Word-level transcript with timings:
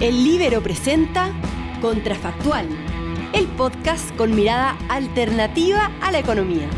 El 0.00 0.24
Libero 0.24 0.62
presenta 0.62 1.30
Contrafactual, 1.82 2.66
el 3.34 3.46
podcast 3.48 4.16
con 4.16 4.34
mirada 4.34 4.78
alternativa 4.88 5.90
a 6.00 6.10
la 6.10 6.20
economía, 6.20 6.70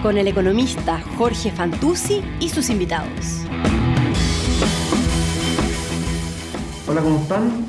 con 0.00 0.16
el 0.16 0.28
economista 0.28 1.00
Jorge 1.18 1.50
Fantuzzi 1.50 2.20
y 2.38 2.50
sus 2.50 2.70
invitados. 2.70 3.44
Hola, 6.86 7.02
¿cómo 7.02 7.18
están? 7.18 7.66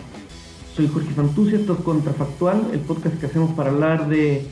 Soy 0.75 0.87
Jorge 0.87 1.09
Fantuzzi, 1.09 1.55
esto 1.55 1.73
es 1.73 1.79
Contrafactual, 1.79 2.67
el 2.71 2.79
podcast 2.81 3.19
que 3.19 3.25
hacemos 3.25 3.49
para 3.53 3.71
hablar 3.71 4.07
de 4.09 4.45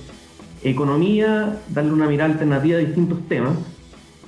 economía, 0.63 1.61
darle 1.69 1.93
una 1.93 2.07
mirada 2.07 2.33
alternativa 2.33 2.79
a 2.79 2.81
distintos 2.81 3.19
temas. 3.27 3.59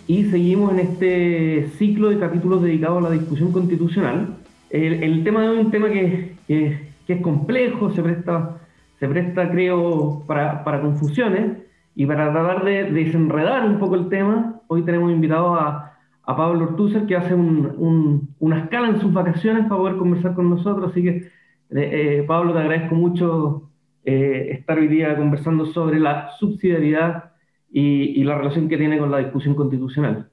Y 0.06 0.26
seguimos 0.26 0.74
en 0.74 0.80
este 0.80 1.72
ciclo 1.80 2.10
de 2.10 2.20
capítulos 2.20 2.62
dedicados 2.62 3.04
a 3.04 3.10
la 3.10 3.16
discusión 3.16 3.52
constitucional. 3.52 4.43
El, 4.74 5.24
tema 5.24 5.44
de 5.44 5.60
un 5.60 5.70
tema 5.70 5.88
que, 5.88 6.36
es 6.48 7.22
complejo, 7.22 7.92
se 7.92 8.02
presta, 8.02 8.58
se 9.00 9.08
presta 9.08 9.52
creo, 9.52 10.24
para, 10.26 10.64
confusiones. 10.82 11.60
Y 11.96 12.08
para 12.08 12.32
tratar 12.34 12.66
de, 12.66 12.92
desenredar 12.92 13.70
un 13.70 13.78
poco 13.78 13.94
el 13.94 14.10
tema, 14.10 14.62
hoy 14.68 14.82
tenemos 14.82 15.12
invitado 15.12 15.54
a, 15.54 15.92
Pablo 16.26 16.64
Ortúzar, 16.64 17.06
que 17.06 17.16
hace 17.16 17.36
una 17.36 18.60
escala 18.60 18.88
en 18.88 19.00
sus 19.00 19.14
vacaciones 19.14 19.68
para 19.68 19.78
poder 19.80 19.98
conversar 19.98 20.34
con 20.34 20.50
nosotros. 20.50 20.92
Así 20.92 21.04
que, 21.04 21.10
eh, 21.10 21.30
eh, 21.72 22.24
Pablo, 22.26 22.54
te 22.54 22.60
agradezco 22.60 22.96
mucho 22.96 23.70
eh, 24.04 24.48
estar 24.54 24.80
hoy 24.80 24.88
día 24.88 25.16
conversando 25.16 25.68
sobre 25.68 26.00
la 26.00 26.30
subsidiariedad 26.40 27.32
y, 27.72 28.24
la 28.24 28.38
relación 28.38 28.68
que 28.70 28.78
tiene 28.78 28.98
con 28.98 29.12
la 29.12 29.20
discusión 29.20 29.54
constitucional. 29.54 30.30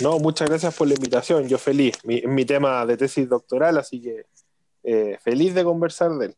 No, 0.00 0.18
muchas 0.18 0.48
gracias 0.48 0.76
por 0.76 0.86
la 0.88 0.94
invitación. 0.94 1.48
Yo 1.48 1.58
feliz. 1.58 1.98
Mi, 2.04 2.22
mi 2.26 2.44
tema 2.44 2.86
de 2.86 2.96
tesis 2.96 3.28
doctoral, 3.28 3.78
así 3.78 4.00
que 4.00 4.24
eh, 4.84 5.18
feliz 5.22 5.54
de 5.54 5.64
conversar 5.64 6.12
de 6.12 6.26
él. 6.26 6.34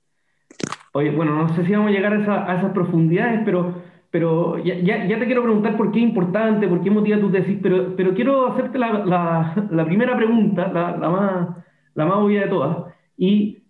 Oye, 0.92 1.10
bueno, 1.10 1.36
no 1.36 1.54
sé 1.54 1.64
si 1.64 1.72
vamos 1.72 1.88
a 1.88 1.92
llegar 1.92 2.12
a, 2.14 2.56
esas 2.56 2.72
profundidades, 2.72 3.42
pero, 3.44 3.82
pero 4.10 4.58
ya, 4.58 4.76
ya, 4.82 5.18
te 5.18 5.26
quiero 5.26 5.42
preguntar 5.42 5.76
por 5.76 5.92
qué 5.92 6.00
es 6.00 6.04
importante, 6.04 6.66
por 6.66 6.82
qué 6.82 6.90
motiva 6.90 7.20
tu 7.20 7.30
tesis, 7.30 7.58
pero, 7.62 7.94
pero 7.94 8.12
quiero 8.14 8.48
hacerte 8.48 8.78
la, 8.78 9.04
la, 9.04 9.68
la 9.70 9.84
primera 9.84 10.16
pregunta, 10.16 10.66
la, 10.72 10.96
más, 10.96 11.48
la 11.94 12.06
más 12.06 12.16
obvia 12.16 12.42
de 12.42 12.48
todas, 12.48 12.92
y, 13.16 13.62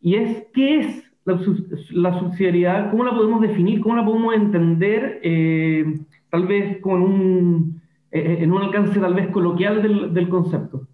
y 0.00 0.14
es, 0.14 0.46
¿qué 0.54 0.78
es 0.78 1.04
la, 1.24 2.18
subsidiariedad, 2.18 2.90
¿cómo 2.90 3.04
la 3.04 3.14
podemos 3.14 3.40
definir? 3.40 3.80
¿Cómo 3.80 3.96
la 3.96 4.04
podemos 4.04 4.34
entender? 4.34 5.20
Eh, 5.22 5.84
tal 6.30 6.46
vez 6.46 6.80
con 6.80 7.02
un, 7.02 7.79
en 8.12 8.52
un 8.52 8.62
alcance 8.62 8.98
tal 8.98 9.14
vez 9.14 9.30
coloquial 9.30 10.12
del, 10.12 10.28
concepto. 10.28 10.86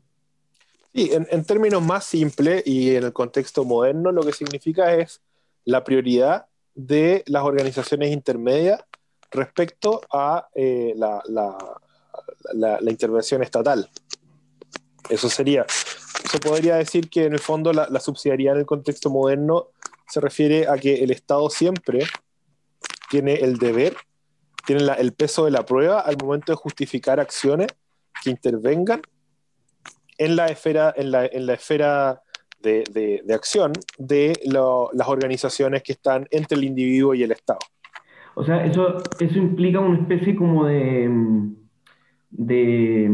Sí, 0.95 1.11
en, 1.13 1.27
en, 1.31 1.45
términos 1.45 1.83
más 1.83 2.05
simples 2.05 2.63
y 2.67 2.95
en 2.95 3.05
el 3.05 3.13
contexto 3.13 3.65
moderno, 3.65 4.13
lo 4.13 4.23
que 4.23 4.33
significa 4.33 4.95
es 4.95 5.23
la 5.65 5.85
prioridad 5.85 6.47
de 6.75 7.25
las 7.27 7.43
organizaciones 7.43 8.13
intermedias 8.13 8.85
respecto 9.31 10.01
a 10.13 10.49
la, 10.55 11.23
la, 11.27 11.79
la, 12.53 12.81
la, 12.81 12.91
intervención 12.91 13.43
estatal. 13.43 13.91
Eso 15.09 15.29
sería. 15.29 15.67
Se 15.69 16.39
podría 16.39 16.77
decir 16.77 17.09
que 17.09 17.25
en 17.25 17.33
el 17.33 17.39
fondo 17.39 17.73
la, 17.73 18.01
subsidiariedad 18.01 18.55
en 18.55 18.61
el 18.61 18.67
contexto 18.67 19.11
moderno 19.11 19.69
se 20.09 20.21
refiere 20.21 20.69
a 20.69 20.77
que 20.77 21.03
el 21.03 21.11
Estado 21.11 21.51
siempre 21.51 22.05
tiene 23.11 23.35
el 23.35 23.59
deber, 23.59 23.97
tiene 24.67 24.83
el 24.99 25.13
peso 25.13 25.45
de 25.45 25.53
la 25.53 25.65
prueba 25.65 26.01
al 26.01 26.17
momento 26.21 26.53
de 26.53 26.57
justificar 26.57 27.21
acciones 27.21 27.69
que 28.23 28.31
intervengan 28.31 29.01
en 30.19 30.37
la 30.37 30.47
esfera, 30.47 30.93
en 30.97 31.11
la, 31.11 31.25
esfera 31.25 32.23
de, 32.61 33.23
acción 33.35 33.73
de 33.99 34.39
las 34.45 35.09
organizaciones 35.09 35.83
que 35.83 35.93
están 35.93 36.27
entre 36.31 36.59
el 36.59 36.65
individuo 36.65 37.15
y 37.15 37.23
el 37.23 37.33
Estado. 37.33 37.61
O 38.35 38.45
sea, 38.45 38.65
eso, 38.67 39.03
eso 39.19 39.39
implica 39.39 39.81
una 39.81 39.99
especie 39.99 40.37
como 40.37 40.67
de, 40.67 41.09
de, 42.31 43.11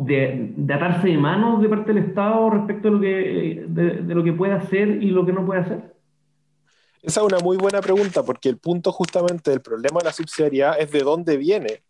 de, 0.00 0.74
atarse 0.74 1.08
de 1.08 1.18
manos 1.18 1.62
de 1.62 1.68
parte 1.68 1.92
del 1.92 2.04
Estado 2.04 2.50
respecto 2.50 2.88
de 2.88 2.94
lo, 2.94 3.00
que, 3.00 3.64
de, 3.66 4.14
lo 4.14 4.24
que 4.24 4.32
puede 4.32 4.52
hacer 4.52 5.02
y 5.02 5.10
lo 5.10 5.24
que 5.24 5.32
no 5.32 5.46
puede 5.46 5.60
hacer? 5.60 5.93
Esa 7.04 7.20
es 7.20 7.26
una 7.26 7.38
muy 7.38 7.58
buena 7.58 7.82
pregunta, 7.82 8.22
porque 8.22 8.48
el 8.48 8.56
punto 8.56 8.90
justamente 8.90 9.50
del 9.50 9.60
problema 9.60 9.98
de 9.98 10.06
la 10.06 10.12
subsidiariedad 10.14 10.80
es 10.80 10.90
de 10.90 11.00
dónde 11.00 11.36
viene, 11.36 11.82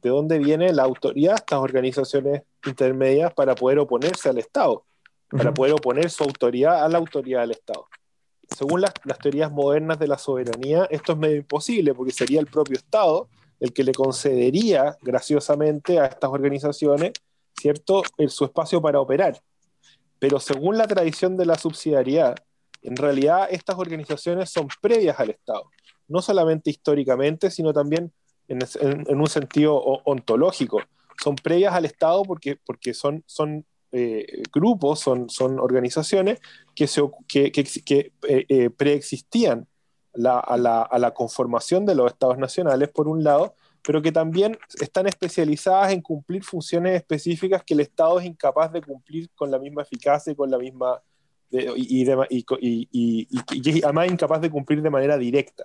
de 0.00 0.10
dónde 0.10 0.38
viene 0.38 0.72
la 0.72 0.84
autoridad 0.84 1.32
de 1.32 1.38
estas 1.38 1.58
organizaciones 1.58 2.42
intermedias 2.64 3.34
para 3.34 3.56
poder 3.56 3.80
oponerse 3.80 4.28
al 4.28 4.38
Estado, 4.38 4.84
para 5.28 5.52
poder 5.52 5.72
oponer 5.72 6.08
su 6.08 6.22
autoridad 6.22 6.84
a 6.84 6.88
la 6.88 6.98
autoridad 6.98 7.40
del 7.40 7.50
Estado. 7.50 7.88
Según 8.56 8.80
las, 8.80 8.92
las 9.04 9.18
teorías 9.18 9.50
modernas 9.50 9.98
de 9.98 10.06
la 10.06 10.18
soberanía, 10.18 10.86
esto 10.88 11.12
es 11.12 11.18
medio 11.18 11.36
imposible, 11.36 11.92
porque 11.92 12.12
sería 12.12 12.38
el 12.38 12.46
propio 12.46 12.76
Estado 12.76 13.28
el 13.58 13.72
que 13.72 13.82
le 13.82 13.92
concedería 13.92 14.96
graciosamente 15.02 15.98
a 15.98 16.06
estas 16.06 16.30
organizaciones 16.30 17.12
¿cierto?, 17.60 18.02
en 18.18 18.28
su 18.28 18.44
espacio 18.44 18.80
para 18.80 19.00
operar. 19.00 19.42
Pero 20.20 20.38
según 20.38 20.78
la 20.78 20.86
tradición 20.86 21.36
de 21.36 21.46
la 21.46 21.56
subsidiariedad, 21.56 22.36
en 22.82 22.96
realidad 22.96 23.48
estas 23.50 23.78
organizaciones 23.78 24.50
son 24.50 24.68
previas 24.80 25.18
al 25.20 25.30
Estado, 25.30 25.64
no 26.08 26.22
solamente 26.22 26.70
históricamente, 26.70 27.50
sino 27.50 27.72
también 27.72 28.12
en, 28.48 29.20
un 29.20 29.26
sentido 29.28 29.76
ontológico. 29.76 30.80
Son 31.22 31.36
previas 31.36 31.74
al 31.74 31.84
Estado 31.84 32.22
porque, 32.24 32.56
porque 32.56 32.94
son, 32.94 33.22
son 33.26 33.64
eh, 33.92 34.42
grupos, 34.52 35.00
son, 35.00 35.28
son 35.28 35.60
organizaciones 35.60 36.40
que, 36.74 36.86
se, 36.86 37.02
que, 37.28 38.12
eh, 38.28 38.46
eh, 38.48 38.70
preexistían 38.70 39.66
a, 40.14 40.56
la, 40.56 40.82
a 40.82 40.98
la 40.98 41.14
conformación 41.14 41.86
de 41.86 41.94
los 41.94 42.10
Estados 42.10 42.38
nacionales, 42.38 42.88
por 42.88 43.06
un 43.06 43.22
lado, 43.22 43.54
pero 43.82 44.02
que 44.02 44.12
también 44.12 44.58
están 44.80 45.06
especializadas 45.06 45.92
en 45.92 46.02
cumplir 46.02 46.42
funciones 46.42 46.96
específicas 46.96 47.62
que 47.64 47.74
el 47.74 47.80
Estado 47.80 48.18
es 48.18 48.26
incapaz 48.26 48.72
de 48.72 48.82
cumplir 48.82 49.30
con 49.34 49.50
la 49.50 49.58
misma 49.58 49.82
eficacia 49.82 50.32
y 50.32 50.36
con 50.36 50.50
la 50.50 50.58
misma 50.58 51.00
y, 51.50 52.02
y, 52.60 53.28
y, 53.52 53.82
además 53.82 54.10
incapaz 54.10 54.40
de 54.40 54.50
cumplir 54.50 54.82
de 54.82 54.90
manera 54.90 55.18
directa. 55.18 55.64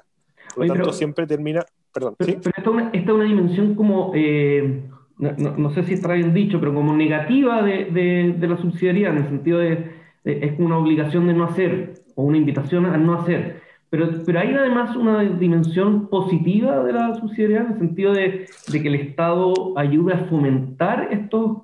Por 0.55 0.67
lo 0.67 0.73
tanto, 0.73 0.93
siempre 0.93 1.27
termina. 1.27 1.63
Perdón. 1.93 2.15
Pero, 2.17 2.31
esta, 2.31 2.49
es 2.49 2.67
una, 2.67 2.91
una, 3.13 3.23
dimensión 3.23 3.75
como, 3.75 4.11
eh, 4.13 4.83
no, 5.17 5.31
no, 5.57 5.69
sé 5.71 5.83
si 5.83 5.93
está 5.93 6.13
bien 6.13 6.33
dicho, 6.33 6.59
pero 6.59 6.73
como 6.73 6.95
negativa 6.95 7.61
de, 7.61 7.85
de, 7.85 8.35
de 8.37 8.47
la 8.47 8.57
subsidiariedad, 8.57 9.13
en 9.13 9.23
el 9.23 9.29
sentido 9.29 9.59
de, 9.59 9.91
es 10.25 10.59
una 10.59 10.77
obligación 10.77 11.27
de 11.27 11.33
no 11.33 11.45
hacer 11.45 11.93
o 12.15 12.23
una 12.23 12.37
invitación 12.37 12.85
a 12.85 12.97
no 12.97 13.13
hacer. 13.13 13.61
Pero, 13.89 14.09
pero 14.25 14.39
hay 14.39 14.53
además 14.53 14.95
una 14.95 15.23
dimensión 15.23 16.07
positiva 16.07 16.83
de 16.83 16.93
la 16.93 17.15
subsidiariedad 17.15 17.67
en 17.67 17.73
el 17.73 17.79
sentido 17.79 18.13
de, 18.13 18.47
de 18.71 18.81
que 18.81 18.87
el 18.87 18.95
Estado 18.95 19.53
ayude 19.77 20.13
a 20.13 20.25
fomentar 20.25 21.09
estos 21.11 21.59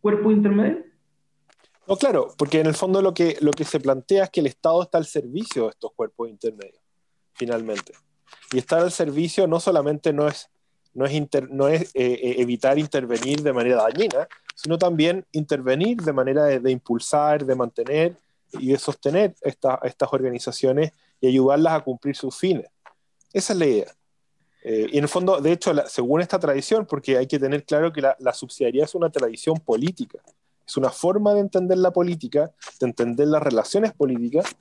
cuerpos 0.00 0.32
intermedios. 0.32 0.78
No, 1.86 1.96
claro, 1.96 2.32
porque 2.38 2.60
en 2.60 2.66
el 2.66 2.74
fondo 2.74 3.02
lo 3.02 3.12
que, 3.12 3.36
lo 3.40 3.50
que 3.50 3.64
se 3.64 3.80
plantea 3.80 4.24
es 4.24 4.30
que 4.30 4.40
el 4.40 4.46
Estado 4.46 4.82
está 4.82 4.98
al 4.98 5.06
servicio 5.06 5.64
de 5.64 5.70
estos 5.70 5.92
cuerpos 5.92 6.28
intermedios, 6.28 6.80
finalmente. 7.34 7.92
Y 8.52 8.58
estar 8.58 8.80
al 8.80 8.92
servicio 8.92 9.46
no 9.46 9.58
solamente 9.58 10.12
no 10.12 10.28
es, 10.28 10.48
no 10.94 11.06
es, 11.06 11.12
no 11.50 11.68
es 11.68 11.82
eh, 11.82 11.90
eh, 11.94 12.34
evitar 12.38 12.78
intervenir 12.78 13.42
de 13.42 13.52
manera 13.52 13.82
dañina, 13.82 14.28
sino 14.54 14.78
también 14.78 15.26
intervenir 15.32 15.96
de 16.02 16.12
manera 16.12 16.44
de, 16.44 16.70
impulsar, 16.70 17.44
de 17.44 17.54
mantener 17.54 18.16
y 18.52 18.72
de 18.72 18.78
sostener 18.78 19.34
estas 19.42 20.12
organizaciones 20.12 20.92
y 21.20 21.28
ayudarlas 21.28 21.72
a 21.72 21.80
cumplir 21.80 22.14
sus 22.14 22.36
fines. 22.36 22.66
Esa 23.32 23.54
es 23.54 23.58
la 23.58 23.66
idea. 23.66 23.94
Eh, 24.62 24.88
y 24.92 24.98
en 24.98 25.04
el 25.04 25.08
fondo, 25.08 25.40
de 25.40 25.52
hecho, 25.52 25.72
según 25.88 26.20
esta 26.20 26.38
tradición, 26.38 26.86
porque 26.86 27.16
hay 27.16 27.26
que 27.26 27.38
tener 27.38 27.64
claro 27.64 27.92
que 27.92 28.02
la, 28.02 28.14
la, 28.20 28.32
subsidiariedad 28.32 28.84
es 28.84 28.94
una 28.94 29.10
tradición 29.10 29.58
política, 29.58 30.20
es 30.66 30.76
una 30.76 30.90
forma 30.90 31.34
de 31.34 31.40
entender 31.40 31.78
la 31.78 31.90
política, 31.90 32.50
de 32.80 32.86
entender 32.86 33.28
las 33.28 33.42
relaciones 33.42 33.92
políticas, 33.92 34.56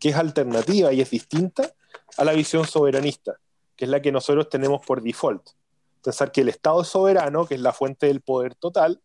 que 0.00 0.10
es 0.10 0.16
alternativa 0.16 0.92
y 0.92 1.00
es 1.00 1.10
distinta 1.10 1.72
a 2.18 2.24
la 2.24 2.32
visión 2.32 2.64
soberanista, 2.64 3.36
que 3.76 3.84
es 3.84 3.90
la 3.90 4.02
que 4.02 4.12
nosotros 4.12 4.48
tenemos 4.48 4.84
por 4.84 5.02
default. 5.02 5.42
Pensar 6.04 6.32
que 6.32 6.40
el 6.40 6.48
Estado 6.48 6.82
es 6.82 6.88
soberano, 6.88 7.46
que 7.46 7.54
es 7.54 7.60
la 7.60 7.72
fuente 7.72 8.06
del 8.06 8.20
poder 8.20 8.54
total, 8.54 9.00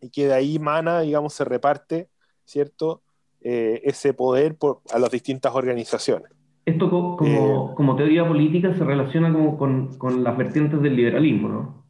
y 0.00 0.10
que 0.10 0.26
de 0.26 0.34
ahí 0.34 0.58
mana, 0.58 1.00
digamos, 1.00 1.34
se 1.34 1.44
reparte, 1.44 2.08
¿cierto? 2.44 3.02
Eh, 3.40 3.80
ese 3.84 4.14
poder 4.14 4.56
por, 4.56 4.80
a 4.92 4.98
las 4.98 5.10
distintas 5.10 5.54
organizaciones. 5.54 6.32
Esto 6.66 6.90
como, 6.90 7.18
eh, 7.24 7.74
como 7.76 7.96
teoría 7.96 8.26
política 8.26 8.74
se 8.74 8.84
relaciona 8.84 9.32
como 9.32 9.56
con, 9.56 9.96
con, 9.96 10.22
las 10.22 10.36
vertientes 10.36 10.82
del 10.82 10.96
liberalismo, 10.96 11.48
¿no? 11.48 11.84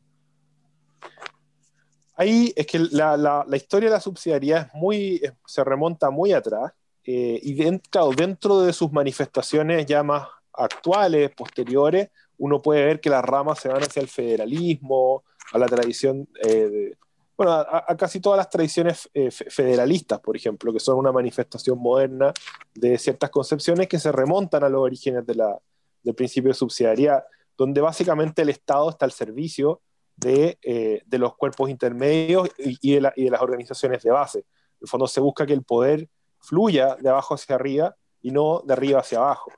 Ahí 2.19 2.53
es 2.57 2.67
que 2.67 2.81
la, 2.81 3.17
la, 3.17 3.45
la 3.47 3.57
historia 3.57 3.89
de 3.89 3.95
la 3.95 4.01
subsidiariedad 4.01 4.67
es 4.67 4.75
muy, 4.75 5.23
se 5.47 5.63
remonta 5.63 6.11
muy 6.11 6.33
atrás 6.33 6.73
eh, 7.05 7.39
y 7.41 7.55
dentro, 7.55 8.11
dentro 8.11 8.61
de 8.61 8.73
sus 8.73 8.91
manifestaciones 8.91 9.87
ya 9.87 10.03
más 10.03 10.27
actuales, 10.53 11.31
posteriores, 11.31 12.11
uno 12.37 12.61
puede 12.61 12.85
ver 12.85 13.01
que 13.01 13.09
las 13.09 13.25
ramas 13.25 13.61
se 13.61 13.69
van 13.69 13.83
hacia 13.83 14.03
el 14.03 14.09
federalismo, 14.09 15.23
a 15.53 15.59
la 15.59 15.67
tradición 15.67 16.29
de, 16.43 16.97
bueno, 17.37 17.53
a, 17.53 17.97
casi 17.97 18.19
todas 18.19 18.37
las 18.37 18.51
tradiciones 18.51 19.09
eh, 19.15 19.31
federalistas, 19.31 20.19
por 20.19 20.37
ejemplo, 20.37 20.73
que 20.73 20.81
son 20.81 20.99
una 20.99 21.13
manifestación 21.13 21.79
moderna 21.79 22.35
de 22.75 22.99
ciertas 22.99 23.31
concepciones 23.31 23.87
que 23.87 24.01
se 24.01 24.11
remontan 24.11 24.65
a 24.65 24.69
los 24.69 24.83
orígenes 24.83 25.25
de 25.25 25.37
la, 25.37 25.57
del 26.03 26.17
principio 26.17 26.49
de 26.49 26.55
subsidiariedad, 26.55 27.23
donde 27.57 27.81
básicamente 27.81 28.43
el 28.43 28.49
Estado 28.49 28.91
está 28.91 29.05
al 29.05 29.13
servicio 29.13 29.83
de, 30.19 30.59
eh, 30.63 31.03
de 31.07 31.19
los 31.19 31.37
cuerpos 31.37 31.71
intermedios 31.71 32.49
y, 32.59 32.95
de 32.95 33.01
las 33.31 33.41
organizaciones 33.41 34.03
de 34.03 34.11
base. 34.11 34.39
En 34.41 34.83
el 34.83 34.89
fondo 34.89 35.07
se 35.07 35.21
busca 35.21 35.47
que 35.47 35.53
el 35.53 35.63
poder 35.63 36.09
fluya 36.41 36.97
de 36.97 37.09
abajo 37.09 37.35
hacia 37.35 37.55
arriba 37.55 37.97
y 38.21 38.31
no 38.31 38.63
de 38.65 38.73
arriba 38.73 39.01
hacia 39.01 39.19
abajo. 39.19 39.53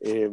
Eh, 0.00 0.30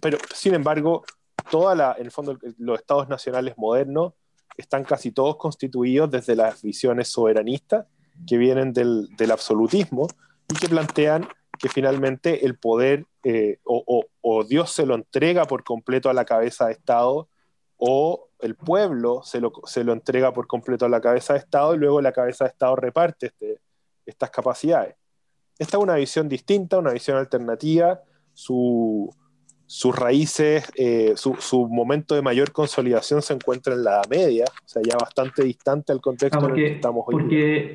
pero, 0.00 0.18
sin 0.34 0.54
embargo, 0.54 1.04
toda 1.50 1.74
la, 1.74 1.94
en 1.98 2.06
el 2.06 2.10
fondo, 2.10 2.38
los 2.58 2.78
estados 2.78 3.08
nacionales 3.08 3.54
modernos 3.56 4.14
están 4.56 4.84
casi 4.84 5.12
todos 5.12 5.36
constituidos 5.36 6.10
desde 6.10 6.36
las 6.36 6.62
visiones 6.62 7.08
soberanistas 7.08 7.86
que 8.26 8.36
vienen 8.36 8.72
del, 8.72 9.08
absolutismo 9.30 10.08
y 10.48 10.54
que 10.58 10.68
plantean 10.68 11.28
que 11.58 11.68
finalmente 11.68 12.44
el 12.44 12.58
poder 12.58 13.06
eh, 13.22 13.60
o, 13.64 14.04
Dios 14.44 14.70
se 14.72 14.86
lo 14.86 14.94
entrega 14.94 15.46
por 15.46 15.64
completo 15.64 16.10
a 16.10 16.14
la 16.14 16.24
cabeza 16.24 16.66
de 16.66 16.72
Estado 16.72 17.28
o 17.78 18.28
el 18.40 18.54
pueblo 18.54 19.22
se 19.24 19.40
lo, 19.40 19.52
se 19.64 19.84
lo 19.84 19.92
entrega 19.92 20.32
por 20.32 20.46
completo 20.46 20.84
a 20.84 20.88
la 20.88 21.00
cabeza 21.00 21.32
de 21.32 21.40
Estado 21.40 21.74
y 21.74 21.78
luego 21.78 22.00
la 22.00 22.12
cabeza 22.12 22.44
de 22.44 22.50
Estado 22.50 22.76
reparte 22.76 23.26
este, 23.26 23.60
estas 24.04 24.30
capacidades. 24.30 24.94
Esta 25.58 25.76
es 25.76 25.82
una 25.82 25.94
visión 25.94 26.28
distinta, 26.28 26.78
una 26.78 26.92
visión 26.92 27.16
alternativa. 27.16 28.00
Su, 28.32 29.12
sus 29.68 29.94
raíces, 29.94 30.66
eh, 30.76 31.12
su, 31.16 31.68
momento 31.68 32.14
de 32.14 32.22
mayor 32.22 32.52
consolidación 32.52 33.20
se 33.20 33.34
encuentra 33.34 33.74
en 33.74 33.84
la 33.84 33.96
Edad 33.96 34.08
Media, 34.08 34.44
o 34.46 34.68
sea, 34.68 34.80
ya 34.82 34.96
bastante 34.96 35.44
distante 35.44 35.92
al 35.92 36.00
contexto 36.00 36.38
en 36.38 36.50
el 36.50 36.54
que 36.54 36.72
estamos 36.72 37.04
hoy. 37.06 37.12
Porque 37.12 37.74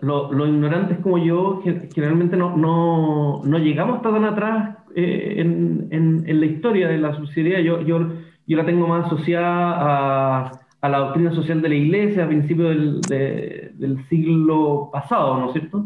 los 0.00 0.48
ignorantes 0.48 1.00
como 1.00 1.18
yo 1.18 1.60
generalmente 1.92 2.34
no, 2.34 2.56
no, 2.56 3.42
no, 3.44 3.58
llegamos 3.58 4.00
tan 4.00 4.24
atrás 4.24 4.78
eh, 4.96 5.34
en, 5.36 5.88
en, 5.90 6.40
la 6.40 6.46
historia 6.46 6.88
de 6.88 6.96
la 6.96 7.14
subsidiariedad. 7.14 7.60
Yo, 7.62 7.82
yo, 7.82 8.08
yo 8.48 8.56
la 8.56 8.66
tengo 8.66 8.88
más 8.88 9.06
asociada 9.06 9.46
a, 9.46 10.60
a, 10.80 10.88
la 10.88 10.98
doctrina 10.98 11.32
social 11.34 11.62
de 11.62 11.68
la 11.68 11.74
Iglesia 11.76 12.24
a 12.24 12.28
principios 12.28 13.02
del, 13.02 13.70
del 13.78 14.08
siglo 14.08 14.90
pasado, 14.92 15.38
¿no 15.38 15.46
es 15.46 15.52
cierto? 15.52 15.84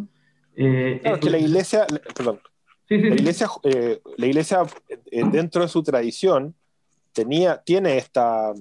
Eh, 0.57 1.01
claro, 1.03 1.21
que 1.21 1.31
la 1.31 1.39
Iglesia, 1.39 1.87
perdón, 2.17 2.41
la, 2.89 3.15
iglesia, 3.15 3.49
eh, 3.63 4.01
la 4.17 4.27
iglesia, 4.27 4.67
eh, 5.11 5.25
dentro 5.31 5.63
de 5.63 5.69
su 5.69 5.83
tradición, 5.83 6.55
tenía, 7.13 7.63
tiene 7.63 7.97
esta, 7.97 8.53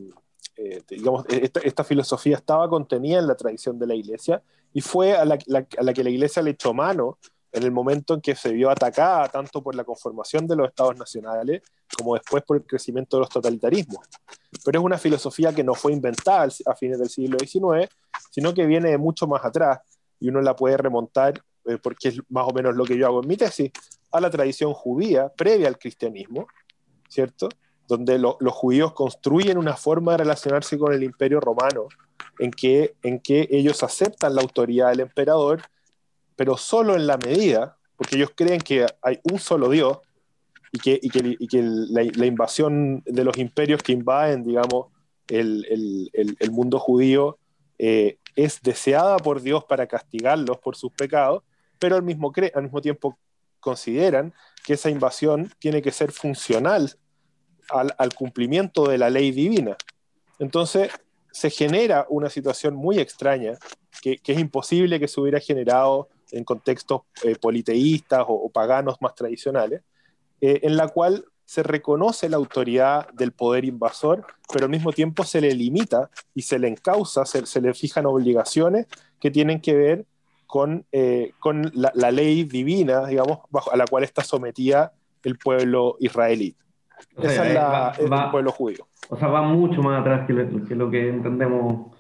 eh, 0.56 0.82
digamos, 0.90 1.26
esta, 1.30 1.84
filosofía 1.84 2.38
estaba 2.38 2.70
contenida 2.70 3.20
en 3.20 3.28
la 3.28 3.36
tradición 3.36 3.80
de 3.80 3.88
la 3.88 3.96
iglesia 3.96 4.42
y 4.74 4.82
fue 4.82 5.14
a 5.14 5.26
la, 5.26 5.36
a 5.36 5.84
la, 5.84 5.94
que 5.94 6.04
la 6.04 6.10
iglesia 6.10 6.42
le 6.42 6.52
echó 6.52 6.74
mano 6.74 7.18
en 7.52 7.64
el 7.64 7.72
momento 7.72 8.14
en 8.14 8.22
que 8.22 8.36
se 8.36 8.52
vio 8.52 8.70
atacada 8.70 9.28
tanto 9.28 9.62
por 9.62 9.76
la 9.76 9.84
conformación 9.84 10.48
de 10.48 10.56
los 10.56 10.70
estados 10.70 10.98
nacionales 10.98 11.62
como 11.98 12.14
después 12.14 12.44
por 12.44 12.58
el 12.58 12.64
crecimiento 12.64 13.18
de 13.18 13.22
los 13.22 13.30
totalitarismos. 13.30 14.06
Pero 14.64 14.80
es 14.80 14.86
una 14.86 14.98
filosofía 14.98 15.54
que 15.54 15.64
no 15.64 15.74
fue 15.76 15.94
inventada 15.94 16.48
a 16.66 16.76
fines 16.76 17.00
del 17.00 17.10
siglo 17.10 17.38
XIX, 17.40 17.90
sino 18.30 18.54
que 18.54 18.66
viene 18.66 18.92
de 18.92 18.98
mucho 18.98 19.28
más 19.28 19.44
atrás 19.44 19.80
y 20.20 20.30
uno 20.30 20.42
la 20.42 20.56
puede 20.56 20.78
remontar, 20.78 21.42
porque 21.82 22.10
es 22.10 22.20
más 22.30 22.48
o 22.48 22.54
menos 22.54 22.76
lo 22.76 22.86
que 22.86 22.98
yo 22.98 23.08
hago 23.08 23.22
en 23.22 23.28
mi 23.28 23.38
tesis, 23.38 23.72
a 24.12 24.22
la 24.22 24.30
tradición 24.30 24.74
judía 24.74 25.30
previa 25.30 25.68
al 25.68 25.78
cristianismo, 25.78 26.48
¿cierto? 27.10 27.50
Donde 27.88 28.20
los 28.20 28.54
judíos 28.54 28.94
construyen 28.94 29.58
una 29.58 29.76
forma 29.76 30.14
de 30.14 30.20
relacionarse 30.20 30.78
con 30.78 30.94
el 30.94 31.04
imperio 31.04 31.40
romano 31.40 31.88
en 32.40 32.52
que, 32.52 32.96
en 33.04 33.20
que 33.20 33.48
ellos 33.52 33.84
aceptan 33.84 34.36
la 34.36 34.42
autoridad 34.42 34.90
del 34.90 35.02
emperador, 35.02 35.62
pero 36.42 36.58
solo 36.58 36.96
en 36.96 37.06
la 37.06 37.18
medida, 37.18 37.78
porque 37.96 38.16
ellos 38.16 38.32
creen 38.36 38.62
que 38.62 38.88
hay 39.04 39.20
un 39.32 39.38
solo 39.38 39.70
Dios 39.70 40.00
y 40.72 40.80
que, 40.80 41.00
y 41.00 41.08
que, 41.08 41.38
y 41.38 41.48
que 41.48 41.62
la, 41.62 42.26
invasión 42.26 43.04
de 43.06 43.24
los 43.24 43.38
imperios 43.38 43.84
que 43.84 43.92
invaden, 43.92 44.44
digamos, 44.44 44.88
el, 45.28 45.68
el, 45.70 46.36
el 46.40 46.52
mundo 46.52 46.80
judío 46.80 47.38
eh, 47.78 48.18
es 48.36 48.60
deseada 48.64 49.18
por 49.18 49.44
Dios 49.44 49.66
para 49.66 49.86
castigarlos 49.86 50.58
por 50.58 50.76
sus 50.76 50.92
pecados, 50.92 51.44
pero 51.78 51.96
al 51.96 52.02
mismo, 52.02 52.34
al 52.56 52.64
mismo 52.64 52.82
tiempo 52.82 53.20
consideran 53.60 54.34
que 54.66 54.74
esa 54.74 54.90
invasión 54.90 55.54
tiene 55.60 55.84
que 55.84 55.92
ser 55.92 56.12
funcional 56.12 56.92
al, 57.70 58.16
cumplimiento 58.16 58.90
de 58.90 58.98
la 58.98 59.12
ley 59.12 59.30
divina. 59.30 59.78
Entonces 60.40 60.90
se 61.32 61.52
genera 61.52 62.08
una 62.10 62.32
situación 62.32 62.74
muy 62.74 62.98
extraña 62.98 63.60
que, 64.02 64.20
es 64.26 64.40
imposible 64.40 65.00
que 65.00 65.08
se 65.08 65.22
hubiera 65.22 65.40
generado 65.40 66.10
en 66.32 66.44
contextos 66.44 67.02
eh, 67.24 67.36
politeístas 67.36 68.24
o, 68.28 68.50
paganos 68.50 69.02
más 69.02 69.16
tradicionales, 69.16 69.82
eh, 70.42 70.60
en 70.64 70.78
la 70.78 70.88
cual 70.88 71.26
se 71.46 71.64
reconoce 71.64 72.30
la 72.30 72.38
autoridad 72.38 73.10
del 73.12 73.34
poder 73.34 73.66
invasor, 73.66 74.26
pero 74.52 74.66
al 74.66 74.72
mismo 74.72 74.94
tiempo 74.94 75.24
se 75.24 75.42
le 75.42 75.54
limita 75.54 76.10
y 76.34 76.44
se 76.44 76.58
le 76.58 76.70
encausa, 76.70 77.26
se, 77.26 77.46
se 77.46 77.60
le 77.60 77.74
fijan 77.74 78.06
obligaciones 78.06 78.88
que 79.20 79.32
tienen 79.32 79.60
que 79.60 79.76
ver 79.76 80.06
con, 80.52 80.86
eh, 80.92 81.32
con 81.40 81.72
la, 81.74 82.12
ley 82.12 82.44
divina, 82.44 83.06
digamos, 83.08 83.40
bajo, 83.50 83.72
a 83.72 83.78
la 83.78 83.86
cual 83.86 84.04
está 84.04 84.22
sometida 84.22 84.92
el 85.24 85.38
pueblo 85.38 85.96
israelí. 86.02 86.58
Esa 87.18 87.48
es 87.48 87.54
la, 87.54 87.94
el 87.98 88.32
pueblo 88.32 88.52
judío. 88.52 88.86
O 89.08 89.18
sea, 89.18 89.30
va 89.30 89.44
mucho 89.44 89.82
más 89.82 90.02
atrás 90.02 90.28
que 90.28 90.76
lo 90.76 90.92
que, 90.92 91.08
entendemos, 91.08 91.96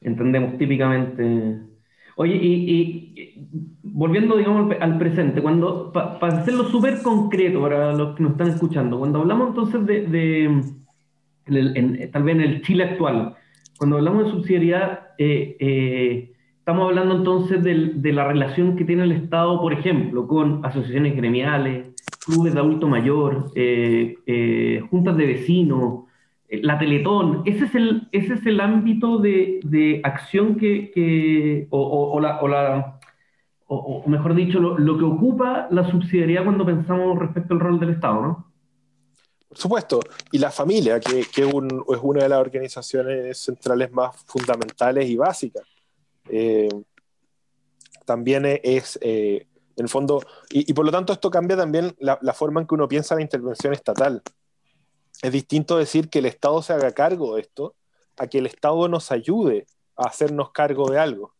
entendemos 0.00 0.56
típicamente. 0.56 1.60
Oye, 2.16 2.34
y, 2.34 3.48
volviendo, 3.82 4.36
digamos, 4.36 4.74
al 4.80 4.98
presente, 4.98 5.42
cuando, 5.42 5.92
para 5.92 6.40
hacerlo 6.40 6.64
súper 6.64 7.02
concreto 7.02 7.60
para 7.60 7.92
los 7.92 8.16
que 8.16 8.22
nos 8.22 8.32
están 8.32 8.48
escuchando, 8.48 8.98
cuando 8.98 9.20
hablamos 9.20 9.48
entonces 9.48 9.86
de, 9.86 10.06
de 11.46 12.08
tal 12.12 12.22
vez 12.22 12.34
en 12.34 12.40
el 12.40 12.62
Chile 12.62 12.84
actual, 12.84 13.34
cuando 13.78 13.96
hablamos 13.96 14.24
de 14.24 14.30
subsidiariedad, 14.30 15.08
eh, 15.18 15.56
eh, 15.58 16.30
Estamos 16.70 16.88
hablando 16.88 17.16
entonces 17.16 17.64
de, 17.64 18.12
la 18.12 18.28
relación 18.28 18.76
que 18.76 18.84
tiene 18.84 19.02
el 19.02 19.10
Estado, 19.10 19.60
por 19.60 19.72
ejemplo, 19.72 20.28
con 20.28 20.64
asociaciones 20.64 21.16
gremiales, 21.16 21.88
clubes 22.24 22.54
de 22.54 22.60
adulto 22.60 22.86
mayor, 22.86 23.50
eh, 23.56 24.14
eh, 24.24 24.80
juntas 24.88 25.16
de 25.16 25.26
vecinos, 25.26 26.04
la 26.50 26.78
Teletón. 26.78 27.42
Ese 27.46 27.66
es 27.66 27.74
el, 27.74 28.08
ese 28.12 28.34
es 28.34 28.46
el 28.46 28.60
ámbito 28.60 29.18
de, 29.18 30.00
acción 30.04 30.56
que, 30.56 31.66
o, 31.70 32.20
la, 32.20 32.98
o, 33.66 34.02
mejor 34.06 34.34
dicho, 34.34 34.58
lo, 34.58 34.98
que 34.98 35.04
ocupa 35.04 35.68
la 35.70 35.88
subsidiariedad 35.90 36.44
cuando 36.44 36.66
pensamos 36.66 37.18
respecto 37.18 37.54
al 37.54 37.60
rol 37.60 37.78
del 37.78 37.90
Estado, 37.90 38.22
¿no? 38.22 38.52
Por 39.48 39.58
supuesto, 39.58 40.00
y 40.30 40.38
la 40.38 40.50
familia, 40.50 41.00
que, 41.00 41.20
es 41.20 41.52
una 41.52 42.22
de 42.22 42.28
las 42.28 42.38
organizaciones 42.38 43.38
centrales 43.38 43.90
más 43.90 44.16
fundamentales 44.24 45.08
y 45.08 45.16
básicas. 45.16 45.64
Eh, 46.28 46.68
también 48.04 48.44
es, 48.46 48.98
eh, 49.02 49.46
en 49.76 49.84
el 49.84 49.88
fondo, 49.88 50.20
y, 50.50 50.72
por 50.72 50.84
lo 50.84 50.90
tanto 50.92 51.12
esto 51.12 51.30
cambia 51.30 51.56
también 51.56 51.94
la, 51.98 52.16
forma 52.34 52.60
en 52.60 52.66
que 52.66 52.74
uno 52.74 52.88
piensa 52.88 53.14
la 53.14 53.22
intervención 53.22 53.72
estatal. 53.72 54.22
Es 55.22 55.32
distinto 55.32 55.76
decir 55.76 56.08
que 56.08 56.20
el 56.20 56.26
Estado 56.26 56.62
se 56.62 56.72
haga 56.72 56.92
cargo 56.92 57.34
de 57.34 57.42
esto 57.42 57.74
a 58.18 58.26
que 58.26 58.38
el 58.38 58.46
Estado 58.46 58.88
nos 58.88 59.12
ayude 59.12 59.66
a 59.96 60.04
hacernos 60.04 60.50
cargo 60.50 60.90
de 60.90 60.98
algo. 60.98 61.34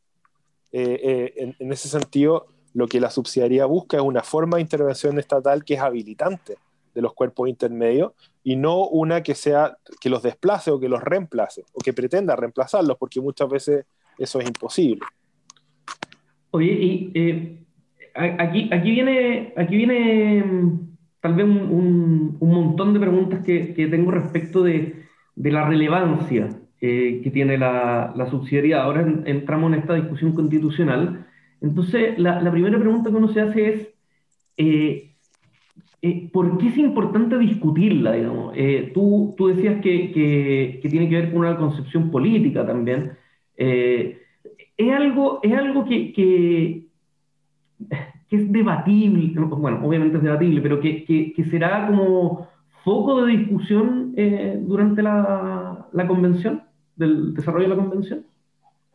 Eh, 0.72 1.32
en, 1.36 1.56
en, 1.58 1.72
ese 1.72 1.88
sentido, 1.88 2.46
lo 2.74 2.86
que 2.86 3.00
la 3.00 3.10
subsidiaria 3.10 3.66
busca 3.66 3.96
es 3.96 4.02
una 4.02 4.22
forma 4.22 4.56
de 4.56 4.62
intervención 4.62 5.18
estatal 5.18 5.64
que 5.64 5.74
es 5.74 5.80
habilitante 5.80 6.56
de 6.94 7.02
los 7.02 7.14
cuerpos 7.14 7.48
intermedios 7.48 8.12
y 8.42 8.56
no 8.56 8.86
una 8.86 9.22
que 9.22 9.34
sea 9.34 9.76
que 10.00 10.10
los 10.10 10.22
desplace 10.22 10.70
o 10.70 10.80
que 10.80 10.88
los 10.88 11.02
reemplace 11.02 11.64
o 11.72 11.80
que 11.80 11.92
pretenda 11.92 12.36
reemplazarlos, 12.36 12.96
porque 12.98 13.20
muchas 13.20 13.48
veces 13.48 13.86
eso 14.18 14.40
es 14.40 14.46
imposible. 14.46 15.02
Oye, 16.52 16.72
y 16.72 17.12
eh, 17.14 17.58
aquí, 18.14 18.68
aquí 18.72 18.90
viene, 18.90 19.54
aquí 19.56 19.76
viene 19.76 20.42
mm, 20.42 20.89
tal 21.20 21.34
vez 21.34 21.44
un, 21.44 22.36
un, 22.40 22.50
montón 22.50 22.92
de 22.94 23.00
preguntas 23.00 23.44
que, 23.44 23.74
que 23.74 23.86
tengo 23.86 24.10
respecto 24.10 24.62
de, 24.62 25.04
de 25.36 25.50
la 25.52 25.66
relevancia 25.68 26.48
eh, 26.80 27.20
que 27.22 27.30
tiene 27.30 27.58
la, 27.58 28.12
la, 28.16 28.26
subsidiariedad. 28.26 28.82
Ahora 28.82 29.06
entramos 29.26 29.72
en 29.72 29.80
esta 29.80 29.94
discusión 29.94 30.32
constitucional. 30.32 31.26
Entonces, 31.60 32.18
la, 32.18 32.40
la 32.40 32.50
primera 32.50 32.78
pregunta 32.78 33.10
que 33.10 33.16
uno 33.16 33.28
se 33.28 33.40
hace 33.40 33.68
es, 33.68 33.88
eh, 34.56 35.10
¿por 36.32 36.56
qué 36.58 36.68
es 36.68 36.78
importante 36.78 37.38
discutirla? 37.38 38.12
Digamos? 38.12 38.54
tú, 38.94 39.34
tú 39.36 39.48
decías 39.48 39.80
que, 39.82 40.10
que, 40.12 40.88
tiene 40.88 41.08
que 41.08 41.16
ver 41.16 41.30
con 41.30 41.40
una 41.40 41.56
concepción 41.56 42.10
política 42.10 42.66
también. 42.66 43.12
Eh, 43.62 44.18
es 44.78 44.92
algo, 44.92 45.40
es 45.42 45.52
algo 45.52 45.84
que, 45.84 46.86
es 48.36 48.52
debatible, 48.52 49.32
bueno, 49.40 49.80
obviamente 49.84 50.16
es 50.16 50.22
debatible, 50.22 50.60
pero 50.60 50.80
que, 50.80 51.04
que 51.04 51.44
será 51.44 51.86
como 51.88 52.48
foco 52.84 53.24
de 53.24 53.36
discusión 53.36 54.14
eh, 54.16 54.58
durante 54.60 55.02
la, 55.02 55.86
la, 55.92 56.06
convención, 56.06 56.62
del 56.96 57.34
desarrollo 57.34 57.68
de 57.68 57.76
la 57.76 57.82
convención. 57.82 58.26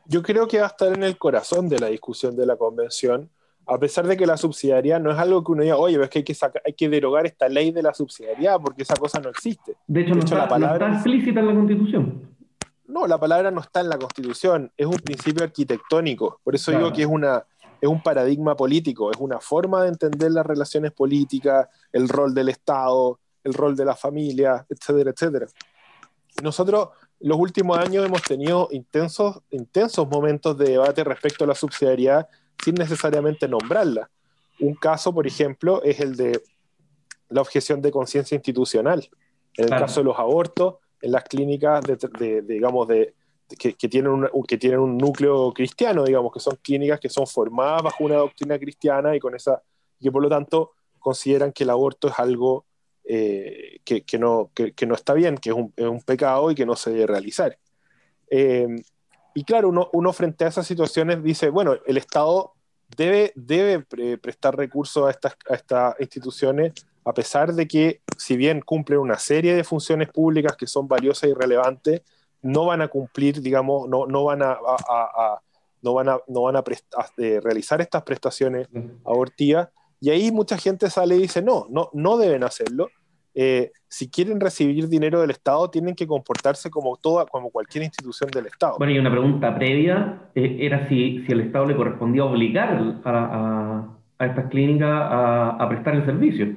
Yo 0.07 0.21
creo 0.21 0.47
que 0.47 0.59
va 0.59 0.65
a 0.65 0.69
estar 0.69 0.93
en 0.93 1.03
el 1.03 1.17
corazón 1.17 1.67
de 1.69 1.79
la 1.79 1.87
discusión 1.87 2.35
de 2.35 2.45
la 2.45 2.55
convención, 2.55 3.29
a 3.67 3.79
pesar 3.79 4.05
de 4.05 4.15
que 4.15 4.27
la 4.27 4.37
subsidiariedad 4.37 4.99
no 4.99 5.11
es 5.11 5.17
algo 5.17 5.43
que 5.43 5.51
uno 5.51 5.63
diga, 5.63 5.77
oye, 5.77 6.01
es 6.01 6.09
que 6.09 6.19
hay 6.19 6.23
que, 6.23 6.35
hay 6.65 6.73
que 6.73 6.89
derogar 6.89 7.25
esta 7.25 7.49
ley 7.49 7.71
de 7.71 7.81
la 7.81 7.93
subsidiariedad 7.93 8.59
porque 8.61 8.83
esa 8.83 8.95
cosa 8.95 9.19
no 9.19 9.29
existe. 9.29 9.75
De 9.87 10.01
hecho, 10.01 10.13
no, 10.13 10.19
está, 10.19 10.35
la 10.35 10.47
palabra, 10.47 10.93
explícita 10.93 11.39
en 11.39 11.47
la 11.47 11.55
Constitución. 11.55 12.35
No, 12.87 13.07
la 13.07 13.19
palabra 13.19 13.49
no 13.49 13.61
está 13.61 13.81
en 13.81 13.89
la 13.89 13.97
Constitución, 13.97 14.71
es 14.77 14.85
un 14.85 14.97
principio 14.97 15.43
arquitectónico. 15.43 16.39
Por 16.43 16.53
eso 16.53 16.71
digo 16.71 16.93
que 16.93 17.01
es, 17.01 17.07
una, 17.07 17.43
es 17.81 17.89
un 17.89 18.01
paradigma 18.01 18.55
político, 18.55 19.11
es 19.11 19.17
una 19.19 19.39
forma 19.39 19.83
de 19.83 19.89
entender 19.89 20.31
las 20.31 20.45
relaciones 20.45 20.91
políticas, 20.91 21.67
el 21.91 22.09
rol 22.09 22.33
del 22.33 22.49
Estado, 22.49 23.19
el 23.43 23.53
rol 23.53 23.75
de 23.75 23.85
la 23.85 23.95
familia, 23.95 24.65
etcétera, 24.69 25.11
etcétera. 25.11 25.47
Nosotros 26.43 26.89
los 27.19 27.37
últimos 27.37 27.77
años 27.77 28.05
hemos 28.05 28.21
tenido 28.21 28.67
intensos, 28.71 29.41
intensos 29.51 30.07
momentos 30.07 30.57
de 30.57 30.71
debate 30.71 31.03
respecto 31.03 31.43
a 31.43 31.47
la 31.47 31.55
subsidiariedad 31.55 32.27
sin 32.63 32.75
necesariamente 32.75 33.47
nombrarla. 33.47 34.09
Un 34.59 34.75
caso, 34.75 35.13
por 35.13 35.27
ejemplo, 35.27 35.83
es 35.83 35.99
el 35.99 36.15
de 36.15 36.41
la 37.29 37.41
objeción 37.41 37.81
de 37.81 37.91
conciencia 37.91 38.35
institucional. 38.35 39.09
En 39.57 39.65
el 39.65 39.69
caso 39.71 40.01
de 40.01 40.05
los 40.05 40.19
abortos, 40.19 40.75
en 41.01 41.11
las 41.11 41.23
clínicas 41.23 41.83
de, 41.83 42.41
digamos, 42.41 42.87
de, 42.87 43.13
que, 43.47 43.89
tienen 43.89 44.11
un, 44.11 44.29
que 44.47 44.57
tienen 44.57 44.79
un 44.79 44.97
núcleo 44.97 45.53
cristiano, 45.53 46.03
digamos, 46.03 46.33
que 46.33 46.39
son 46.39 46.57
clínicas 46.61 46.99
que 46.99 47.09
son 47.09 47.27
formadas 47.27 47.83
bajo 47.83 48.03
una 48.03 48.15
doctrina 48.15 48.57
cristiana 48.57 49.15
y 49.15 49.19
con 49.19 49.35
esa, 49.35 49.61
que 50.01 50.11
por 50.11 50.21
lo 50.21 50.29
tanto 50.29 50.71
consideran 50.99 51.51
que 51.51 51.63
el 51.63 51.69
aborto 51.69 52.07
es 52.07 52.17
algo 52.17 52.65
eh, 53.03 53.79
que, 53.85 54.03
que, 54.03 54.17
no, 54.17 54.49
que, 54.53 54.85
no, 54.87 54.95
está 54.95 55.13
bien, 55.13 55.37
que 55.37 55.51
es 55.51 55.55
un, 55.55 55.71
un, 55.77 56.01
pecado 56.01 56.49
y 56.49 56.55
que 56.55 56.65
no 56.65 56.75
se 56.75 56.91
debe 56.91 57.07
realizar. 57.07 57.57
Eh, 58.31 58.67
y 59.35 59.43
claro, 59.43 59.69
uno, 59.69 59.89
uno, 59.93 60.11
frente 60.11 60.45
a 60.45 60.47
esas 60.47 60.65
situaciones 60.65 61.21
dice, 61.21 61.49
bueno, 61.49 61.75
el 61.85 61.97
Estado 61.97 62.53
debe, 62.97 63.31
debe 63.35 63.81
prestar 64.17 64.55
recursos 64.57 65.05
a 65.05 65.11
estas, 65.11 65.35
a 65.49 65.53
estas 65.53 65.95
instituciones 65.99 66.73
a 67.05 67.13
pesar 67.13 67.53
de 67.53 67.67
que, 67.67 68.01
si 68.17 68.35
bien 68.35 68.61
cumplen 68.61 68.99
una 68.99 69.19
serie 69.19 69.55
de 69.55 69.63
funciones 69.63 70.09
públicas 70.09 70.57
que 70.57 70.65
son 70.65 70.87
valiosas 70.87 71.29
y 71.29 71.33
relevantes, 71.33 72.01
no 72.45 72.65
van 72.65 72.81
a 72.81 72.87
cumplir, 72.87 73.41
digamos, 73.41 73.89
no, 73.89 74.05
no 74.05 74.23
van 74.23 74.43
a, 74.43 74.51
a, 74.51 75.39
no 75.81 75.93
van 75.93 76.09
a, 76.09 76.19
no 76.27 76.43
van 76.43 76.55
a 76.55 76.63
eh, 77.17 77.39
realizar 77.43 77.81
estas 77.81 78.03
prestaciones 78.03 78.67
abortivas 79.03 79.69
y 79.99 80.11
ahí 80.11 80.31
mucha 80.31 80.57
gente 80.57 80.89
sale 80.89 81.15
y 81.15 81.21
dice, 81.21 81.41
no, 81.41 81.65
no, 81.69 81.89
no 81.93 82.17
deben 82.17 82.43
hacerlo. 82.43 82.89
Eh, 83.33 83.71
si 83.87 84.09
quieren 84.09 84.39
recibir 84.39 84.87
dinero 84.87 85.19
del 85.19 85.31
Estado, 85.31 85.69
tienen 85.69 85.95
que 85.95 86.05
comportarse 86.05 86.69
como, 86.69 86.95
toda, 86.97 87.25
como 87.25 87.49
cualquier 87.49 87.83
institución 87.83 88.29
del 88.29 88.45
Estado. 88.45 88.75
Bueno, 88.77 88.93
y 88.93 88.99
una 88.99 89.11
pregunta 89.11 89.55
previa 89.55 90.29
eh, 90.35 90.57
era 90.61 90.87
si, 90.87 91.25
si 91.25 91.31
al 91.33 91.41
Estado 91.41 91.65
le 91.65 91.75
correspondía 91.75 92.23
obligar 92.23 93.01
a, 93.03 93.87
a, 94.19 94.25
estas 94.25 94.49
clínicas 94.49 94.89
a, 94.89 95.65
prestar 95.67 95.95
el 95.95 96.05
servicio. 96.05 96.47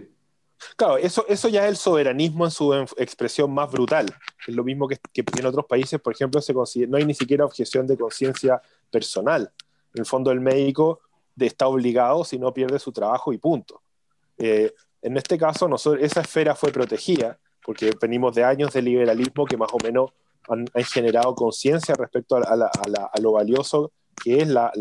Claro, 0.76 0.96
eso, 0.96 1.24
eso 1.28 1.48
ya 1.48 1.64
es 1.64 1.70
el 1.70 1.76
soberanismo 1.76 2.44
en 2.44 2.50
su 2.50 2.74
expresión 2.96 3.52
más 3.52 3.70
brutal. 3.70 4.06
Es 4.46 4.54
lo 4.54 4.64
mismo 4.64 4.88
que, 4.88 4.98
en 5.14 5.46
otros 5.46 5.66
países, 5.66 6.00
por 6.00 6.12
ejemplo, 6.12 6.40
no 6.88 6.96
hay 6.96 7.04
ni 7.04 7.14
siquiera 7.14 7.44
objeción 7.44 7.86
de 7.86 7.96
conciencia 7.96 8.60
personal. 8.90 9.52
En 9.94 10.00
el 10.00 10.06
fondo, 10.06 10.30
el 10.30 10.40
médico 10.40 11.00
está 11.38 11.68
obligado 11.68 12.24
si 12.24 12.38
no 12.38 12.52
pierde 12.52 12.78
su 12.78 12.92
trabajo 12.92 13.32
y 13.32 13.38
punto. 13.38 13.82
Eh, 14.36 14.72
en 15.02 15.16
este 15.16 15.38
caso, 15.38 15.68
esa 16.00 16.20
esfera 16.20 16.54
fue 16.54 16.72
protegida 16.72 17.38
porque 17.64 17.92
venimos 18.00 18.34
de 18.34 18.44
años 18.44 18.72
de 18.72 18.82
liberalismo 18.82 19.44
que 19.44 19.56
más 19.56 19.68
o 19.72 19.78
menos 19.82 20.10
han, 20.48 20.66
generado 20.84 21.34
conciencia 21.34 21.94
respecto 21.94 22.36
a, 22.36 23.20
lo 23.20 23.32
valioso 23.32 23.92
que 24.22 24.42
es 24.42 24.48
la, 24.48 24.72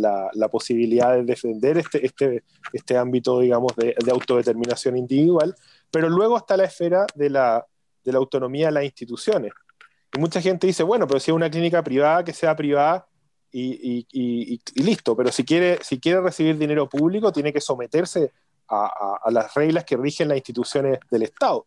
posibilidad 0.51 1.13
de 1.13 1.23
defender 1.23 1.77
este, 1.77 2.05
este, 2.05 2.43
este 2.73 2.97
ámbito, 2.97 3.39
digamos, 3.39 3.75
de, 3.75 3.95
autodeterminación 4.11 4.97
individual, 4.97 5.55
pero 5.91 6.09
luego 6.09 6.37
está 6.37 6.57
la 6.57 6.65
esfera 6.65 7.05
de 7.15 7.29
la, 7.29 7.65
de 8.03 8.11
la 8.11 8.17
autonomía 8.17 8.67
de 8.67 8.73
las 8.73 8.83
instituciones. 8.83 9.51
Y 10.13 10.19
mucha 10.19 10.41
gente 10.41 10.67
dice, 10.67 10.83
bueno, 10.83 11.07
pero 11.07 11.19
si 11.19 11.31
es 11.31 11.35
una 11.35 11.49
clínica 11.49 11.83
privada, 11.83 12.23
que 12.23 12.33
sea 12.33 12.55
privada, 12.55 13.07
y, 13.51 14.59
listo, 14.75 15.15
pero 15.15 15.31
si 15.31 15.43
quiere, 15.43 15.79
si 15.81 15.99
quiere 15.99 16.21
recibir 16.21 16.57
dinero 16.57 16.87
público 16.87 17.31
tiene 17.31 17.53
que 17.53 17.61
someterse 17.61 18.31
a, 18.69 19.29
las 19.31 19.53
reglas 19.53 19.85
que 19.85 19.97
rigen 19.97 20.27
las 20.27 20.37
instituciones 20.37 20.99
del 21.09 21.23
Estado. 21.23 21.65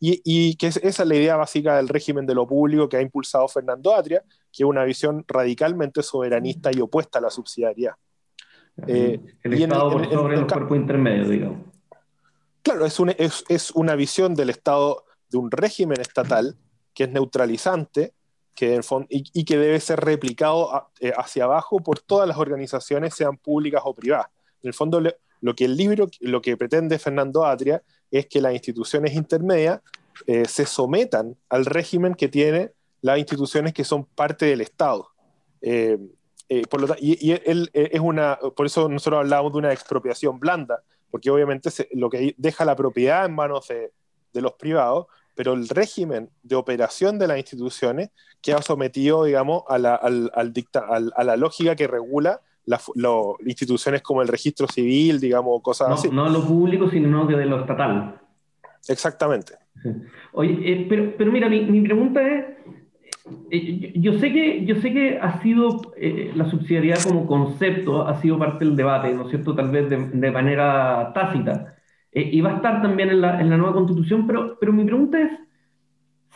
Y, 0.00 0.56
que 0.56 0.68
esa 0.68 0.80
es 0.80 0.98
la 0.98 1.14
idea 1.14 1.36
básica 1.36 1.76
del 1.76 1.88
régimen 1.88 2.24
de 2.24 2.34
lo 2.34 2.46
público 2.46 2.88
que 2.88 2.96
ha 2.96 3.02
impulsado 3.02 3.48
Fernando 3.48 3.94
Atria, 3.94 4.22
que 4.52 4.62
es 4.62 4.68
una 4.68 4.84
visión 4.84 5.24
radicalmente 5.26 6.02
soberanista 6.02 6.70
y 6.72 6.80
opuesta 6.80 7.18
a 7.18 7.22
la 7.22 7.30
subsidiariedad. 7.30 7.94
el 8.86 8.88
eh, 8.88 9.20
Estado 9.42 9.90
por 9.90 10.10
sobre 10.10 10.36
el, 10.36 10.46
cuerpo 10.46 10.74
intermedio, 10.74 11.28
digamos. 11.28 11.66
Claro, 12.62 12.84
es 12.86 13.00
una, 13.00 13.12
es, 13.12 13.44
es 13.48 13.70
una 13.70 13.94
visión 13.94 14.34
del 14.34 14.50
Estado, 14.50 15.04
de 15.30 15.38
un 15.38 15.50
régimen 15.50 16.00
estatal 16.00 16.56
que 16.94 17.04
es 17.04 17.10
neutralizante, 17.10 18.12
que 18.58 18.80
y, 19.08 19.44
que 19.44 19.56
debe 19.56 19.78
ser 19.78 20.00
replicado 20.00 20.90
eh, 20.98 21.12
hacia 21.16 21.44
abajo 21.44 21.78
por 21.78 22.00
todas 22.00 22.26
las 22.26 22.38
organizaciones, 22.38 23.14
sean 23.14 23.36
públicas 23.36 23.82
o 23.84 23.94
privadas. 23.94 24.26
En 24.64 24.68
el 24.68 24.74
fondo, 24.74 25.00
lo 25.40 25.54
que 25.54 25.64
el 25.64 25.76
libro, 25.76 26.08
lo 26.18 26.42
que 26.42 26.56
pretende 26.56 26.98
Fernando 26.98 27.46
Atria 27.46 27.80
es 28.10 28.26
que 28.26 28.40
las 28.40 28.52
instituciones 28.52 29.14
intermedias 29.14 29.80
eh, 30.26 30.44
se 30.46 30.66
sometan 30.66 31.36
al 31.48 31.66
régimen 31.66 32.16
que 32.16 32.26
tiene 32.26 32.72
las 33.00 33.18
instituciones 33.18 33.72
que 33.72 33.84
son 33.84 34.04
parte 34.04 34.46
del 34.46 34.60
Estado. 34.60 35.08
Eh, 35.60 35.98
por 36.70 36.80
lo 36.80 36.96
y, 36.98 37.32
él 37.44 37.70
es 37.74 38.00
una, 38.00 38.38
por 38.56 38.64
eso 38.66 38.88
nosotros 38.88 39.20
hablamos 39.20 39.52
de 39.52 39.58
una 39.58 39.72
expropiación 39.72 40.40
blanda, 40.40 40.82
porque 41.10 41.30
obviamente 41.30 41.70
lo 41.92 42.08
que 42.08 42.34
deja 42.38 42.64
la 42.64 42.74
propiedad 42.74 43.26
en 43.26 43.34
manos 43.34 43.68
de, 43.68 43.92
de 44.32 44.40
los 44.40 44.52
privados, 44.54 45.06
pero 45.34 45.52
el 45.52 45.68
régimen 45.68 46.30
de 46.42 46.56
operación 46.56 47.18
de 47.18 47.28
las 47.28 47.38
instituciones 47.38 48.10
queda 48.40 48.62
sometido, 48.62 49.24
digamos, 49.24 49.62
a 49.68 49.78
la, 49.78 49.94
al, 49.94 50.32
a 50.34 51.24
la 51.24 51.36
lógica 51.36 51.76
que 51.76 51.86
regula 51.86 52.40
las 52.64 52.90
instituciones 53.46 54.02
como 54.02 54.20
el 54.20 54.28
registro 54.28 54.66
civil, 54.66 55.20
digamos, 55.20 55.62
cosas 55.62 55.90
así. 55.90 56.10
No 56.10 56.28
lo 56.28 56.44
público, 56.44 56.90
sino 56.90 57.26
de 57.26 57.46
lo 57.46 57.60
estatal. 57.60 58.20
Exactamente. 58.88 59.54
Oye, 60.32 60.58
eh, 60.64 60.86
pero, 60.88 61.14
pero 61.16 61.32
mira, 61.32 61.48
mi, 61.48 61.64
mi 61.66 61.80
pregunta 61.82 62.20
es, 62.20 62.44
eh, 62.44 62.77
yo, 63.94 64.18
sé 64.18 64.32
que, 64.32 64.64
yo 64.64 64.76
sé 64.76 64.92
que 64.92 65.18
ha 65.18 65.40
sido, 65.40 65.80
eh, 65.96 66.32
la 66.34 66.44
subsidiariedad 66.46 67.02
como 67.02 67.26
concepto 67.26 68.06
ha 68.06 68.20
sido 68.20 68.38
parte 68.38 68.64
del 68.64 68.76
debate, 68.76 69.12
¿no 69.14 69.24
es 69.24 69.30
cierto? 69.30 69.54
Tal 69.54 69.70
vez 69.70 69.88
de, 69.88 69.96
de 69.96 70.30
manera 70.30 71.12
tácita. 71.14 71.74
Eh, 72.12 72.30
y 72.32 72.40
va 72.40 72.52
a 72.52 72.56
estar 72.56 72.82
también 72.82 73.10
en 73.10 73.20
la, 73.20 73.40
en 73.40 73.50
la, 73.50 73.56
nueva 73.56 73.74
constitución, 73.74 74.26
pero, 74.26 74.56
pero 74.58 74.72
mi 74.72 74.84
pregunta 74.84 75.20
es 75.20 75.30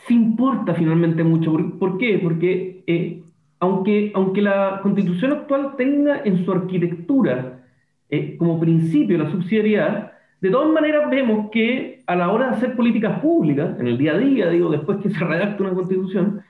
si 0.07 0.13
importa 0.13 0.73
finalmente 0.73 1.23
mucho. 1.23 1.51
¿Por, 1.79 1.97
qué? 1.97 2.19
Porque 2.21 2.83
eh, 2.87 3.23
aunque, 3.59 4.11
aunque 4.13 4.41
la 4.41 4.79
constitución 4.81 5.31
actual 5.31 5.75
tenga 5.77 6.21
en 6.23 6.45
su 6.45 6.51
arquitectura 6.51 7.63
eh, 8.09 8.37
como 8.37 8.59
principio 8.59 9.17
la 9.17 9.31
subsidiariedad, 9.31 10.11
de 10.41 10.49
todas 10.49 10.71
maneras 10.71 11.09
vemos 11.09 11.49
que 11.51 12.03
a 12.05 12.15
la 12.15 12.29
hora 12.31 12.49
de 12.49 12.55
hacer 12.57 12.75
políticas 12.75 13.19
públicas, 13.21 13.79
en 13.79 13.87
el 13.87 13.97
día 13.97 14.13
a 14.13 14.17
día, 14.17 14.49
digo, 14.49 14.69
después 14.69 14.99
que 14.99 15.09
se 15.09 15.23
redacta 15.23 15.63
una 15.63 15.73
constitución, 15.73 16.41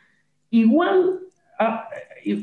igual 0.60 1.20
a, 1.60 1.88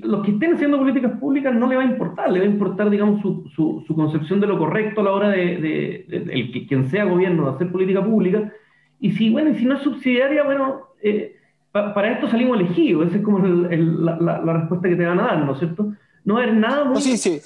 los 0.02 0.24
que 0.24 0.32
estén 0.32 0.54
haciendo 0.54 0.78
políticas 0.78 1.18
públicas 1.18 1.54
no 1.54 1.66
le 1.66 1.76
va 1.76 1.82
a 1.82 1.86
importar, 1.86 2.30
le 2.30 2.40
va 2.40 2.44
a 2.44 2.48
importar, 2.48 2.90
digamos, 2.90 3.22
su, 3.22 3.48
su, 3.54 3.94
concepción 3.94 4.40
de 4.40 4.46
lo 4.46 4.58
correcto 4.58 5.00
a 5.00 5.04
la 5.04 5.12
hora 5.12 5.28
de, 5.28 6.06
el 6.08 6.52
que 6.52 6.66
quien 6.66 6.90
sea 6.90 7.04
gobierno 7.04 7.46
de 7.46 7.54
hacer 7.54 7.72
política 7.72 8.04
pública. 8.04 8.52
Y 8.98 9.12
si, 9.12 9.30
bueno, 9.30 9.50
y 9.50 9.56
si 9.56 9.64
no 9.64 9.76
es 9.76 9.82
subsidiaria, 9.82 10.42
bueno, 10.42 10.88
eh, 11.02 11.36
para 11.72 12.12
esto 12.12 12.28
salimos 12.28 12.60
elegidos. 12.60 13.06
Esa 13.06 13.16
es 13.16 13.22
como 13.22 13.38
la, 13.38 14.18
la, 14.18 14.52
respuesta 14.52 14.88
que 14.88 14.96
te 14.96 15.06
van 15.06 15.20
a 15.20 15.24
dar, 15.24 15.44
¿no 15.44 15.52
es 15.52 15.58
cierto? 15.58 15.92
No 16.24 16.40
es 16.40 16.52
nada 16.52 16.84
muy... 16.84 17.00
sí, 17.00 17.16
sí. 17.16 17.40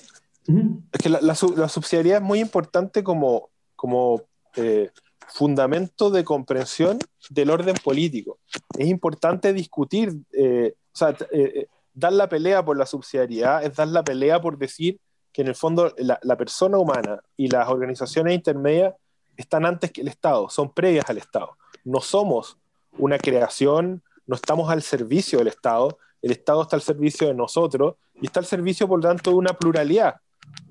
Es 0.92 1.00
que 1.02 1.08
la, 1.08 1.20
la, 1.20 1.34
subsidiariedad 1.34 2.20
es 2.20 2.24
muy 2.24 2.40
importante 2.40 3.02
como, 3.02 3.50
como 3.76 4.22
eh, 4.56 4.90
fundamento 5.28 6.10
de 6.10 6.24
comprensión 6.24 6.98
del 7.30 7.50
orden 7.50 7.76
político. 7.82 8.38
Es 8.78 8.88
importante 8.88 9.52
discutir, 9.52 10.14
eh, 10.32 10.74
o 10.92 10.96
sea, 10.96 11.16
dar 11.94 12.12
la 12.12 12.28
pelea 12.28 12.64
por 12.64 12.76
la 12.76 12.86
subsidiariedad 12.86 13.64
es 13.64 13.76
dar 13.76 13.88
la 13.88 14.02
pelea 14.02 14.40
por 14.40 14.58
decir 14.58 15.00
que 15.32 15.42
en 15.42 15.48
el 15.48 15.54
fondo 15.56 15.92
la, 15.98 16.36
persona 16.36 16.78
humana 16.78 17.20
y 17.36 17.48
las 17.48 17.68
organizaciones 17.68 18.34
intermedias 18.34 18.94
están 19.36 19.66
antes 19.66 19.90
que 19.90 20.00
el 20.00 20.08
Estado, 20.08 20.48
son 20.48 20.72
previas 20.72 21.10
al 21.10 21.18
Estado. 21.18 21.56
No 21.84 22.00
somos 22.00 22.56
una 22.98 23.18
creación, 23.18 24.02
no 24.26 24.36
estamos 24.36 24.70
al 24.70 24.82
servicio 24.82 25.40
del 25.40 25.48
Estado, 25.48 25.98
el 26.22 26.30
Estado 26.30 26.62
está 26.62 26.76
al 26.76 26.82
servicio 26.82 27.26
de 27.26 27.34
nosotros 27.34 27.96
y 28.14 28.26
está 28.26 28.38
al 28.38 28.46
servicio, 28.46 28.86
por 28.86 29.02
lo 29.02 29.08
tanto, 29.08 29.30
de 29.30 29.36
una 29.36 29.54
pluralidad, 29.54 30.20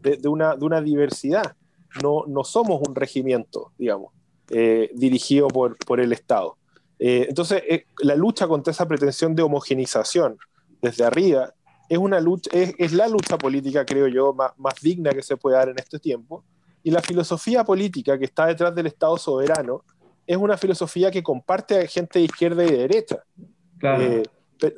de, 0.01 0.17
una, 0.29 0.55
de 0.55 0.63
una, 0.63 0.79
diversidad. 0.79 1.57
No, 2.01 2.23
no, 2.25 2.45
somos 2.45 2.81
un 2.87 2.95
regimiento, 2.95 3.73
digamos, 3.77 4.13
eh, 4.49 4.91
dirigido 4.93 5.47
por, 5.47 5.77
por, 5.77 6.01
el 6.01 6.11
Estado. 6.11 6.57
Eh, 6.99 7.27
entonces, 7.29 7.63
eh, 7.67 7.85
la 7.99 8.15
lucha 8.15 8.45
contra 8.45 8.71
esa 8.71 8.87
pretensión 8.87 9.35
de 9.35 9.41
homogenización 9.41 10.37
desde 10.81 11.05
arriba 11.05 11.53
es, 11.87 11.97
una 11.97 12.19
lucha, 12.19 12.49
es, 12.53 12.91
la 12.91 13.07
lucha 13.07 13.37
política, 13.37 13.85
creo 13.85 14.07
yo, 14.07 14.33
más, 14.33 14.51
más 14.57 14.73
digna 14.81 15.11
que 15.11 15.23
se 15.23 15.37
puede 15.37 15.55
dar 15.55 15.69
en 15.69 15.79
este 15.79 15.97
tiempo. 15.97 16.43
Y 16.83 16.91
la 16.91 17.01
filosofía 17.01 17.63
política 17.63 18.19
que 18.19 18.25
está 18.25 18.47
detrás 18.47 18.75
del 18.75 18.87
Estado 18.87 19.17
soberano 19.17 19.85
es 20.27 20.35
una 20.35 20.57
filosofía 20.57 21.09
que 21.09 21.23
comparte 21.23 21.79
a 21.79 21.87
gente 21.87 22.19
de 22.19 22.25
izquierda 22.25 22.65
y 22.65 22.71
de 22.71 22.77
derecha. 22.77 23.23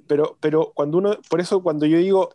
Pero, 0.08 0.38
pero 0.40 0.72
cuando 0.74 0.98
uno, 0.98 1.18
por 1.30 1.40
eso 1.40 1.62
cuando 1.62 1.86
yo 1.86 1.98
digo, 1.98 2.30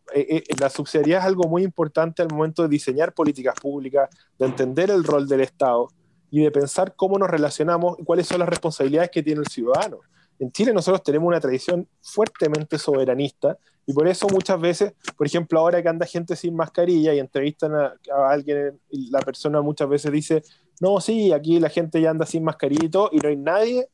la 0.61 0.71
subsidiariedad 0.71 1.21
es 1.21 1.27
algo 1.27 1.49
muy 1.49 1.63
importante 1.63 2.23
al 2.23 2.29
momento 2.29 2.63
de 2.63 2.69
diseñar 2.69 3.13
políticas 3.13 3.55
públicas, 3.61 4.09
de 4.39 4.47
entender 4.47 4.91
el 4.91 5.05
rol 5.05 5.29
del 5.29 5.41
Estado 5.41 5.89
y 6.31 6.41
de 6.43 6.51
pensar 6.51 6.95
cómo 6.97 7.19
nos 7.19 7.29
relacionamos 7.29 7.99
y 7.99 8.05
cuáles 8.05 8.27
son 8.27 8.41
las 8.41 8.49
responsabilidades 8.49 9.11
que 9.11 9.23
tiene 9.23 9.41
el 9.41 9.47
ciudadano. 9.47 9.99
En 10.39 10.51
Chile 10.51 10.73
nosotros 10.73 11.03
tenemos 11.03 11.29
una 11.29 11.41
tradición 11.41 11.87
fuertemente 12.01 12.79
soberanista 12.79 13.59
y 13.87 13.93
por 13.93 14.09
eso 14.09 14.27
muchas 14.33 14.61
veces, 14.61 14.95
por 15.17 15.27
ejemplo, 15.27 15.59
ahora 15.59 15.83
que 15.83 15.89
anda 15.89 16.07
gente 16.07 16.37
sin 16.37 16.55
mascarilla 16.55 17.13
y 17.13 17.19
entrevistan 17.19 17.75
a, 17.75 17.95
alguien 18.29 18.79
y 18.91 19.11
la 19.11 19.21
persona 19.21 19.61
muchas 19.61 19.89
veces 19.89 20.13
dice, 20.13 20.43
no, 20.81 21.01
sí, 21.01 21.33
aquí 21.33 21.59
la 21.59 21.69
gente 21.69 22.01
ya 22.01 22.11
anda 22.11 22.25
sin 22.25 22.45
mascarilla 22.45 22.89
y 23.13 23.19
no 23.19 23.29
hay 23.29 23.37
nadie, 23.37 23.89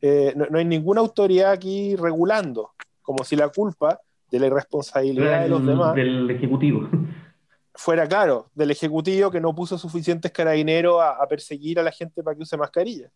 eh, 0.00 0.32
no, 0.34 0.58
hay 0.58 0.64
ninguna 0.64 1.00
autoridad 1.00 1.52
aquí 1.52 1.94
regulando, 1.94 2.70
como 3.02 3.22
si 3.22 3.36
la 3.36 3.48
culpa 3.50 4.00
de 4.30 4.40
la 4.40 4.46
irresponsabilidad 4.46 5.42
de 5.42 5.48
los 5.48 5.64
demás... 5.64 5.94
Del 5.94 6.28
Ejecutivo. 6.30 6.88
Fuera 7.74 8.06
claro, 8.06 8.50
del 8.54 8.70
Ejecutivo 8.70 9.30
que 9.30 9.40
no 9.40 9.54
puso 9.54 9.76
suficientes 9.78 10.30
carabineros 10.30 11.02
a 11.02 11.26
perseguir 11.28 11.80
a 11.80 11.82
la 11.82 11.90
gente 11.90 12.22
para 12.22 12.36
que 12.36 12.42
use 12.42 12.56
mascarilla. 12.56 13.10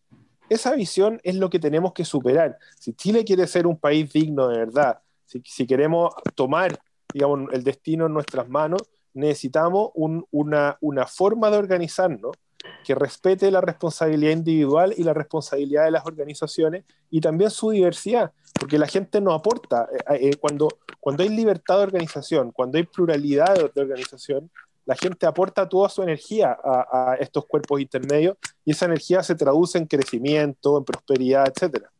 Esa 0.49 0.73
visión 0.73 1.21
es 1.23 1.35
lo 1.35 1.49
que 1.49 1.59
tenemos 1.59 1.93
que 1.93 2.03
superar. 2.03 2.57
Si 2.79 2.93
Chile 2.93 3.23
quiere 3.23 3.45
ser 3.45 3.67
un 3.67 3.77
país 3.77 4.11
digno 4.11 4.47
de 4.47 4.57
verdad, 4.57 4.99
si, 5.25 5.67
queremos 5.67 6.11
tomar 6.33 6.79
digamos, 7.13 7.53
el 7.53 7.63
destino 7.63 8.07
en 8.07 8.13
nuestras 8.13 8.49
manos, 8.49 8.81
necesitamos 9.13 9.91
una, 9.95 10.77
una 10.81 11.05
forma 11.05 11.51
de 11.51 11.57
organizarnos 11.57 12.35
que 12.83 12.95
respete 12.95 13.51
la 13.51 13.61
responsabilidad 13.61 14.31
individual 14.31 14.93
y 14.97 15.03
la 15.03 15.13
responsabilidad 15.13 15.85
de 15.85 15.91
las 15.91 16.05
organizaciones 16.05 16.83
y 17.09 17.21
también 17.21 17.51
su 17.51 17.71
diversidad, 17.71 18.31
porque 18.59 18.77
la 18.77 18.87
gente 18.87 19.21
no 19.21 19.33
aporta. 19.33 19.87
Eh, 20.11 20.29
eh, 20.29 20.35
cuando, 20.37 20.67
cuando 20.99 21.23
hay 21.23 21.29
libertad 21.29 21.77
de 21.77 21.83
organización, 21.83 22.51
cuando 22.51 22.77
hay 22.77 22.83
pluralidad 22.83 23.55
de, 23.55 23.81
organización, 23.81 24.49
la 24.85 24.95
gente 24.95 25.25
aporta 25.25 25.69
toda 25.69 25.87
su 25.87 26.01
energía 26.01 26.57
a, 26.63 27.15
estos 27.19 27.45
cuerpos 27.45 27.79
intermedios 27.79 28.37
y 28.65 28.71
esa 28.71 28.85
energía 28.85 29.21
se 29.21 29.35
traduce 29.35 29.77
en 29.77 29.85
crecimiento, 29.85 30.77
en 30.77 30.83
prosperidad, 30.83 31.47
etcétera. 31.47 31.91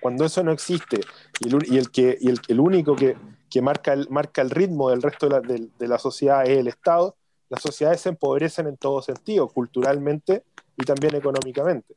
Cuando 0.00 0.24
eso 0.24 0.44
no 0.44 0.52
existe 0.52 1.00
y 1.40 1.76
el, 1.76 1.90
que, 1.90 2.18
el, 2.46 2.60
único 2.60 2.94
que, 2.94 3.16
que, 3.50 3.62
marca, 3.62 3.94
el, 3.94 4.06
marca 4.10 4.42
el 4.42 4.50
ritmo 4.50 4.90
del 4.90 5.02
resto 5.02 5.28
de, 5.28 5.88
la 5.88 5.98
sociedad 5.98 6.44
es 6.44 6.58
el 6.58 6.68
Estado, 6.68 7.16
las 7.48 7.62
sociedades 7.62 8.00
se 8.00 8.08
empobrecen 8.10 8.66
en 8.66 8.76
todo 8.76 9.02
sentido, 9.02 9.48
culturalmente 9.48 10.44
y 10.76 10.84
también 10.84 11.14
económicamente. 11.14 11.94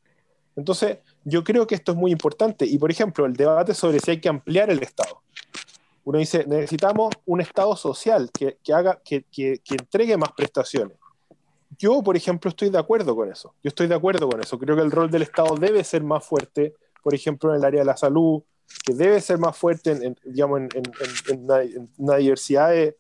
Entonces, 0.56 1.00
yo 1.24 1.44
creo 1.44 1.68
que 1.68 1.76
esto 1.76 1.92
es 1.92 1.98
muy 1.98 2.12
importante. 2.12 2.66
Y, 2.66 2.78
por 2.78 2.90
ejemplo, 2.90 3.26
el 3.26 3.34
debate 3.34 3.74
sobre 3.74 4.00
si 4.00 4.12
hay 4.12 4.22
que 4.22 4.30
ampliar 4.30 4.70
el 4.70 4.82
Estado. 4.82 5.22
Uno 6.04 6.20
dice, 6.20 6.46
necesitamos 6.48 7.14
un 7.26 7.42
Estado 7.42 7.76
social 7.76 8.32
que, 8.32 8.58
que 8.64 8.74
haga, 8.74 9.00
que, 9.04 9.24
que, 9.24 9.60
entregue 9.70 10.18
más 10.18 10.32
prestaciones. 10.32 10.98
Yo, 11.78 12.02
por 12.02 12.18
ejemplo, 12.18 12.50
estoy 12.50 12.70
de 12.70 12.80
acuerdo 12.80 13.16
con 13.16 13.30
eso. 13.32 13.54
Yo 13.64 13.68
estoy 13.68 13.88
de 13.88 13.96
acuerdo 13.96 14.28
con 14.30 14.42
eso. 14.42 14.58
Creo 14.58 14.76
que 14.76 14.82
el 14.82 14.92
rol 14.92 15.12
del 15.12 15.22
Estado 15.22 15.56
debe 15.56 15.84
ser 15.84 16.04
más 16.04 16.26
fuerte 16.26 16.74
por 17.08 17.16
ejemplo, 17.16 17.52
en 17.52 17.60
el 17.60 17.64
área 17.64 17.80
de 17.80 17.86
la 17.86 17.96
salud, 17.96 18.44
que 18.84 18.94
debe 18.94 19.22
ser 19.22 19.38
más 19.38 19.56
fuerte 19.56 19.92
en, 19.92 20.18
digamos, 20.26 20.60
en, 20.60 21.48
una, 21.98 22.18
diversidad 22.18 22.72
de, 22.72 22.96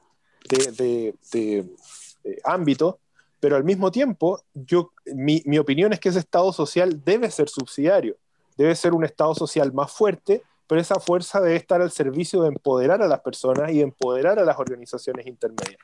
ámbitos, 2.43 2.95
pero 3.39 3.55
al 3.55 3.63
mismo 3.63 3.91
tiempo, 3.91 4.41
yo, 4.53 4.91
mi, 5.05 5.41
mi, 5.45 5.57
opinión 5.59 5.93
es 5.93 5.99
que 5.99 6.09
ese 6.09 6.19
Estado 6.19 6.51
social 6.51 7.03
debe 7.03 7.29
ser 7.29 7.49
subsidiario, 7.49 8.15
debe 8.57 8.75
ser 8.75 8.93
un 8.93 9.03
Estado 9.03 9.35
social 9.35 9.73
más 9.73 9.91
fuerte, 9.91 10.41
pero 10.67 10.81
esa 10.81 10.99
fuerza 10.99 11.39
debe 11.39 11.55
estar 11.55 11.81
al 11.81 11.91
servicio 11.91 12.41
de 12.41 12.49
empoderar 12.49 13.01
a 13.01 13.07
las 13.07 13.21
personas 13.21 13.71
y 13.71 13.77
de 13.77 13.83
empoderar 13.83 14.39
a 14.39 14.45
las 14.45 14.57
organizaciones 14.57 15.27
intermedias, 15.27 15.79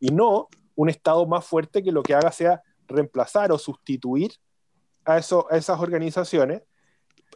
y 0.00 0.08
no 0.08 0.48
un 0.74 0.88
Estado 0.88 1.26
más 1.26 1.44
fuerte 1.44 1.82
que 1.82 1.92
lo 1.92 2.02
que 2.02 2.14
haga 2.14 2.32
sea 2.32 2.62
reemplazar 2.88 3.52
o 3.52 3.58
sustituir 3.58 4.32
a, 5.04 5.18
eso, 5.18 5.46
a 5.50 5.56
esas 5.56 5.80
organizaciones 5.80 6.62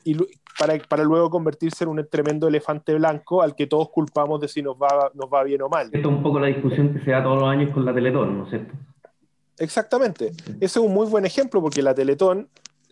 y 0.04 0.16
para, 0.58 0.78
para, 0.88 1.04
luego 1.04 1.30
convertirse 1.30 1.84
en 1.84 1.90
un 1.90 2.06
tremendo 2.08 2.48
elefante 2.48 2.94
blanco 2.94 3.42
al 3.42 3.54
que 3.54 3.66
todos 3.66 3.90
culpamos 3.90 4.40
de 4.40 4.48
si 4.48 4.62
nos 4.62 4.76
va, 4.76 5.10
nos 5.14 5.28
va 5.32 5.42
bien 5.42 5.62
o 5.62 5.68
mal. 5.68 5.86
Esto 5.92 5.98
es 5.98 6.16
un 6.16 6.22
poco 6.22 6.38
la 6.40 6.48
discusión 6.48 6.92
que 6.92 7.00
se 7.04 7.10
da 7.10 7.22
todos 7.22 7.40
los 7.40 7.48
años 7.48 7.72
con 7.72 7.84
la 7.84 7.94
Teletón, 7.94 8.38
¿no 8.38 8.44
es 8.44 8.50
cierto? 8.50 8.74
Exactamente. 9.58 10.28
Ese 10.28 10.64
es 10.64 10.76
un 10.76 10.92
muy 10.92 11.06
buen 11.06 11.26
ejemplo 11.26 11.60
porque 11.60 11.82
la 11.82 11.94
Teletón, 11.94 12.48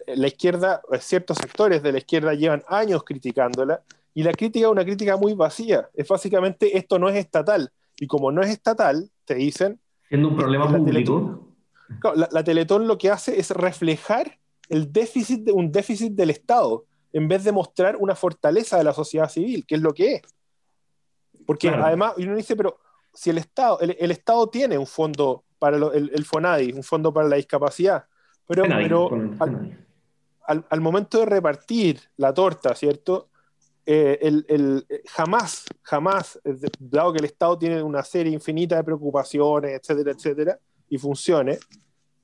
eh, 0.06 0.16
la 0.16 0.26
izquierda, 0.26 0.82
eh, 0.92 0.98
ciertos 1.00 1.38
sectores 1.38 1.82
de 1.82 1.92
la 1.92 1.98
izquierda 1.98 2.34
llevan 2.34 2.62
años 2.68 3.02
criticándola 3.04 3.80
y 4.14 4.22
la 4.22 4.32
crítica 4.32 4.66
es 4.66 4.72
una 4.72 4.84
crítica 4.84 5.16
muy 5.16 5.34
vacía. 5.34 5.88
Es 5.94 6.06
básicamente 6.08 6.76
esto 6.76 6.98
no 6.98 7.08
es 7.08 7.16
estatal. 7.16 7.70
Y 7.98 8.06
como 8.06 8.30
no 8.30 8.42
es 8.42 8.50
estatal, 8.50 9.10
te 9.24 9.34
dicen... 9.34 9.80
Siendo 10.08 10.28
un 10.28 10.36
problema 10.36 10.70
la 10.70 10.78
público. 10.78 11.48
la, 12.14 12.28
la 12.30 12.44
Teletón 12.44 12.86
lo 12.86 12.98
que 12.98 13.10
hace 13.10 13.38
es 13.40 13.50
reflejar 13.50 14.38
el 14.68 14.92
déficit 14.92 15.44
de, 15.44 15.52
un 15.52 15.72
déficit 15.72 16.12
del 16.12 16.30
Estado 16.30 16.84
en 17.12 17.28
vez 17.28 17.44
de 17.44 17.52
mostrar 17.52 17.96
una 17.96 18.14
fortaleza 18.14 18.76
de 18.76 18.84
la 18.84 18.92
sociedad 18.92 19.28
civil, 19.28 19.64
que 19.66 19.76
es 19.76 19.80
lo 19.80 19.94
que 19.94 20.14
es. 20.14 20.22
Porque 21.46 21.68
además, 21.68 22.14
uno 22.18 22.36
dice, 22.36 22.56
pero 22.56 22.78
si 23.14 23.30
el 23.30 23.38
Estado, 23.38 23.80
el, 23.80 24.10
Estado 24.10 24.48
tiene 24.48 24.76
un 24.76 24.86
fondo 24.86 25.44
para 25.58 25.76
el, 25.76 26.24
FONADI, 26.24 26.72
un 26.72 26.82
fondo 26.82 27.12
para 27.12 27.28
la 27.28 27.36
discapacidad, 27.36 28.04
pero, 28.46 28.64
pero 28.64 29.10
al, 30.46 30.80
momento 30.80 31.20
de 31.20 31.26
repartir 31.26 32.00
la 32.16 32.32
torta, 32.32 32.74
¿cierto? 32.74 33.28
Eh, 33.86 34.18
el, 34.20 34.86
jamás, 35.06 35.64
jamás, 35.82 36.38
dado 36.78 37.12
que 37.12 37.18
el 37.18 37.24
Estado 37.24 37.58
tiene 37.58 37.82
una 37.82 38.04
serie 38.04 38.32
infinita 38.32 38.76
de 38.76 38.84
preocupaciones, 38.84 39.80
etcétera, 39.80 40.12
etcétera, 40.12 40.58
y 40.90 40.98
funciones, 40.98 41.60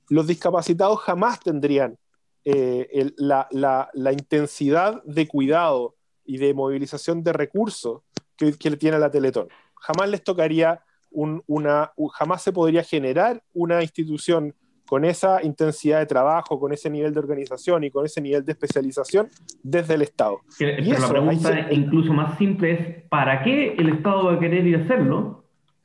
los 0.08 0.26
discapacitados 0.26 1.00
jamás 1.00 1.40
tendrían 1.40 1.96
eh, 2.44 3.10
la, 3.16 3.48
la, 3.50 4.12
intensidad 4.12 5.02
de 5.04 5.26
cuidado 5.26 5.94
y 6.24 6.38
de 6.38 6.52
movilización 6.52 7.22
de 7.22 7.32
recursos 7.32 8.02
que, 8.36 8.52
que 8.52 8.70
tiene 8.76 8.98
la 8.98 9.10
Teletón. 9.10 9.48
Jamás 9.76 10.10
les 10.10 10.22
tocaría 10.22 10.82
un, 11.10 11.42
una, 11.46 11.92
jamás 12.12 12.42
se 12.42 12.52
podría 12.52 12.82
generar 12.82 13.42
una 13.54 13.82
institución 13.82 14.54
con 14.86 15.04
esa 15.04 15.42
intensidad 15.42 16.00
de 16.00 16.06
trabajo, 16.06 16.60
con 16.60 16.72
ese 16.72 16.90
nivel 16.90 17.14
de 17.14 17.20
organización 17.20 17.84
y 17.84 17.90
con 17.90 18.04
ese 18.04 18.20
nivel 18.20 18.44
de 18.44 18.52
especialización 18.52 19.28
desde 19.62 19.94
el 19.94 20.02
Estado. 20.02 20.40
y 20.58 20.92
la 20.92 21.08
pregunta 21.08 21.72
incluso 21.72 22.12
más 22.12 22.36
simple 22.36 22.72
es, 22.72 23.08
¿para 23.08 23.42
qué 23.42 23.74
el 23.78 23.88
Estado 23.88 24.26
va 24.26 24.34
a 24.34 24.38
querer 24.38 24.66
ir 24.66 24.76
a 24.76 24.80
hacerlo 24.80 25.44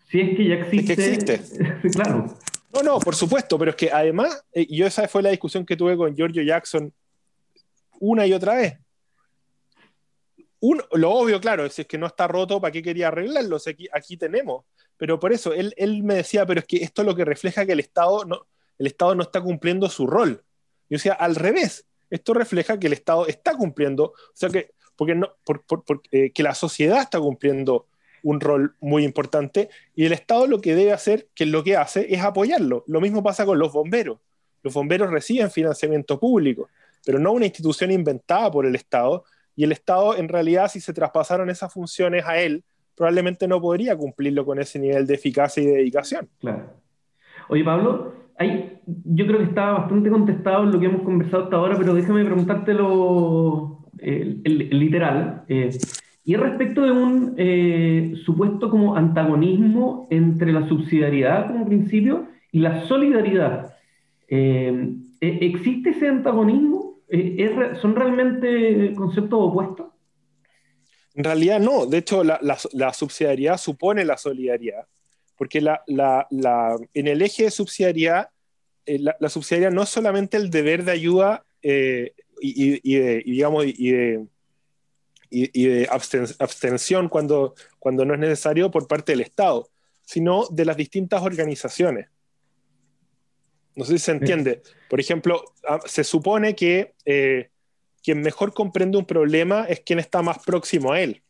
si 0.09 0.19
es 0.19 0.35
que 0.35 0.47
ya 0.47 0.55
existe? 0.55 0.93
Es 0.93 1.23
que 1.23 1.33
existe. 1.33 1.89
claro. 1.93 2.25
No, 2.71 2.83
no, 2.83 2.99
por 2.99 3.15
supuesto, 3.15 3.57
pero 3.57 3.71
es 3.71 3.77
que 3.77 3.91
además, 3.91 4.43
eh, 4.53 4.67
yo 4.69 4.85
esa 4.85 5.07
fue 5.07 5.23
la 5.23 5.29
discusión 5.29 5.65
que 5.65 5.75
tuve 5.75 5.97
con 5.97 6.15
Giorgio 6.15 6.43
Jackson 6.43 6.93
una 7.99 8.27
y 8.27 8.33
otra 8.33 8.55
vez. 8.55 8.77
lo 10.91 11.11
obvio, 11.11 11.41
claro, 11.41 11.65
es, 11.65 11.85
que 11.87 11.97
no 11.97 12.07
está 12.07 12.27
roto, 12.27 12.61
¿para 12.61 12.71
qué 12.71 12.83
quería 12.83 13.07
arreglarlo? 13.07 13.57
aquí, 13.57 13.87
aquí, 13.91 14.17
tenemos. 14.17 14.65
Pero 14.97 15.19
por 15.19 15.33
eso, 15.33 15.53
él, 15.53 16.03
me 16.03 16.15
decía, 16.15 16.45
pero 16.45 16.59
es 16.59 16.65
que 16.65 16.77
esto 16.77 17.01
es 17.01 17.07
lo 17.07 17.15
que 17.15 17.25
refleja 17.25 17.65
que 17.65 17.71
el 17.71 17.79
Estado 17.79 18.25
no, 18.25 18.45
el 18.77 18.87
Estado 18.87 19.15
no 19.15 19.23
está 19.23 19.41
cumpliendo 19.41 19.89
su 19.89 20.05
rol. 20.05 20.43
Yo 20.89 20.95
decía, 20.95 21.13
al 21.13 21.35
revés, 21.35 21.85
esto 22.09 22.33
refleja 22.33 22.79
que 22.79 22.87
el 22.87 22.93
Estado 22.93 23.27
está 23.27 23.55
cumpliendo, 23.55 24.05
o 24.05 24.31
sea 24.33 24.49
que, 24.49 24.71
porque 24.95 26.09
eh, 26.11 26.31
que 26.31 26.43
la 26.43 26.53
sociedad 26.53 27.01
está 27.01 27.19
cumpliendo 27.19 27.87
un 28.23 28.39
rol 28.39 28.75
muy 28.79 29.03
importante 29.03 29.69
y 29.95 30.05
el 30.05 30.13
Estado 30.13 30.47
lo 30.47 30.61
que 30.61 30.75
debe 30.75 30.91
hacer, 30.91 31.27
que 31.35 31.43
es 31.45 31.49
lo 31.49 31.63
que 31.63 31.77
hace, 31.77 32.13
es 32.13 32.21
apoyarlo. 32.21 32.83
Lo 32.87 33.01
mismo 33.01 33.23
pasa 33.23 33.45
con 33.45 33.59
los 33.59 33.73
bomberos. 33.73 34.19
Los 34.63 34.73
bomberos 34.73 35.09
reciben 35.09 35.51
financiamiento 35.51 36.19
público, 36.19 36.69
pero 37.05 37.19
no 37.19 37.31
una 37.31 37.45
institución 37.45 37.91
inventada 37.91 38.51
por 38.51 38.65
el 38.65 38.75
Estado 38.75 39.23
y 39.55 39.63
el 39.63 39.71
Estado 39.71 40.15
en 40.17 40.27
realidad 40.27 40.69
si 40.69 40.79
se 40.79 40.93
traspasaron 40.93 41.49
esas 41.49 41.73
funciones 41.73 42.25
a 42.25 42.37
él, 42.39 42.63
probablemente 42.95 43.47
no 43.47 43.61
podría 43.61 43.95
cumplirlo 43.95 44.45
con 44.45 44.59
ese 44.59 44.79
nivel 44.79 45.07
de 45.07 45.15
eficacia 45.15 45.63
y 45.63 45.65
de 45.65 45.77
dedicación. 45.77 46.27
Claro. 46.39 46.73
Oye, 47.47 47.63
Pablo, 47.63 48.13
yo 48.85 49.27
creo 49.27 49.39
que 49.39 49.45
está 49.45 49.71
bastante 49.71 50.09
contestado 50.09 50.65
lo 50.65 50.79
que 50.79 50.85
hemos 50.85 51.03
conversado 51.03 51.45
hasta 51.45 51.55
ahora, 51.55 51.77
pero 51.77 51.93
déjame 51.93 52.25
preguntártelo 52.25 53.85
el, 53.97 54.41
literal. 54.43 55.43
Eh, 55.47 55.69
y 56.29 56.35
respecto 56.35 56.83
de 56.83 56.91
un 56.91 57.33
eh, 57.39 58.13
supuesto 58.23 58.69
como 58.69 58.95
antagonismo 58.95 60.07
entre 60.11 60.53
la 60.53 60.67
subsidiariedad 60.67 61.47
como 61.47 61.65
principio 61.65 62.27
y 62.51 62.59
la 62.59 62.85
solidaridad. 62.85 63.75
Eh, 64.27 64.93
¿e-, 65.21 65.37
¿Existe 65.41 65.89
ese 65.89 66.07
antagonismo? 66.07 66.99
Eh, 67.07 67.51
¿Son 67.81 67.95
realmente 67.95 68.93
conceptos 68.93 69.39
opuestos? 69.41 69.87
En 71.15 71.23
realidad 71.23 71.59
no, 71.59 71.87
de 71.87 71.97
hecho 71.97 72.23
la, 72.23 72.93
subsidiariedad 72.93 73.57
supone 73.57 74.05
la 74.05 74.17
solidaridad, 74.17 74.85
porque 75.35 75.57
en 75.57 77.07
el 77.07 77.21
eje 77.23 77.45
de 77.45 77.49
subsidiariedad, 77.49 78.29
eh, 78.85 78.99
la, 78.99 79.29
subsidiariedad 79.29 79.73
no 79.73 79.81
es 79.81 79.89
solamente 79.89 80.37
el 80.37 80.51
deber 80.51 80.83
de 80.83 80.91
ayuda 80.91 81.43
y, 82.39 82.81
digamos, 83.31 83.65
y 83.65 83.89
de, 83.89 84.27
abstención 86.39 87.09
cuando, 87.09 87.55
cuando 87.77 88.05
no 88.05 88.13
es 88.13 88.19
necesario 88.19 88.71
por 88.71 88.87
parte 88.87 89.11
del 89.11 89.21
Estado, 89.21 89.69
sino 90.01 90.47
de 90.49 90.65
las 90.65 90.77
distintas 90.77 91.21
organizaciones. 91.21 92.07
No 93.75 93.85
sé 93.85 93.93
si 93.93 94.05
se 94.05 94.11
entiende. 94.11 94.61
Por 94.89 94.99
ejemplo, 94.99 95.43
ah, 95.67 95.79
se 95.85 96.03
supone 96.03 96.55
que 96.55 96.95
eh, 97.05 97.49
quien 98.03 98.21
mejor 98.21 98.53
comprende 98.53 98.97
un 98.97 99.05
problema 99.05 99.65
es 99.69 99.81
quien 99.81 99.99
está 99.99 100.21
más 100.21 100.39
próximo 100.39 100.91
a 100.91 101.01
él. 101.01 101.21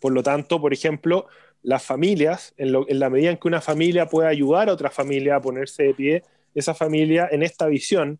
Por 0.00 0.12
lo 0.12 0.22
tanto, 0.22 0.60
por 0.60 0.72
ejemplo, 0.72 1.26
las 1.62 1.84
familias, 1.84 2.54
en, 2.56 2.72
la 2.98 3.10
medida 3.10 3.30
en 3.30 3.36
que 3.36 3.48
una 3.48 3.60
familia 3.60 4.06
puede 4.06 4.28
ayudar 4.28 4.68
a 4.68 4.72
otra 4.72 4.90
familia 4.90 5.36
a 5.36 5.40
ponerse 5.40 5.84
de 5.84 5.94
pie, 5.94 6.22
esa 6.54 6.74
familia 6.74 7.28
en 7.30 7.42
esta 7.42 7.66
visión 7.66 8.18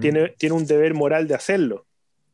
tiene, 0.00 0.28
tiene 0.38 0.54
un 0.54 0.66
deber 0.66 0.94
moral 0.94 1.26
de 1.26 1.34
hacerlo. 1.34 1.86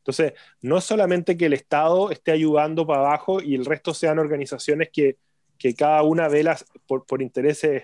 Entonces, 0.09 0.33
no 0.61 0.81
solamente 0.81 1.37
que 1.37 1.45
el 1.45 1.53
Estado 1.53 2.09
esté 2.09 2.31
ayudando 2.31 2.87
para 2.87 3.01
abajo 3.01 3.41
y 3.41 3.53
el 3.53 3.63
resto 3.63 3.93
sean 3.93 4.17
organizaciones 4.17 4.89
que, 4.91 5.17
que 5.59 5.75
cada 5.75 6.01
una 6.01 6.27
vela 6.27 6.57
por, 6.87 7.05
por 7.05 7.21
intereses 7.21 7.83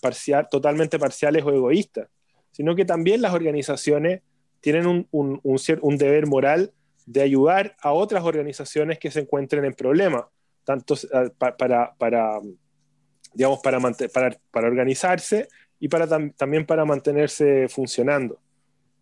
parcial, 0.00 0.46
totalmente 0.48 1.00
parciales 1.00 1.42
o 1.42 1.50
egoístas, 1.50 2.08
sino 2.52 2.76
que 2.76 2.84
también 2.84 3.22
las 3.22 3.34
organizaciones 3.34 4.22
tienen 4.60 4.86
un, 4.86 5.08
un, 5.10 5.98
deber 5.98 6.28
moral 6.28 6.72
de 7.06 7.22
ayudar 7.22 7.74
a 7.80 7.92
otras 7.92 8.22
organizaciones 8.22 9.00
que 9.00 9.10
se 9.10 9.20
encuentren 9.20 9.64
en 9.64 9.74
problemas, 9.74 10.26
tanto 10.62 10.94
eh, 10.94 11.30
para, 11.36 11.92
para, 11.94 12.40
digamos, 13.32 13.58
para, 13.64 13.80
para, 13.80 14.38
para, 14.52 14.68
organizarse 14.68 15.48
y 15.80 15.88
para 15.88 16.06
también 16.06 16.66
para 16.66 16.84
mantenerse 16.84 17.68
funcionando. 17.68 18.38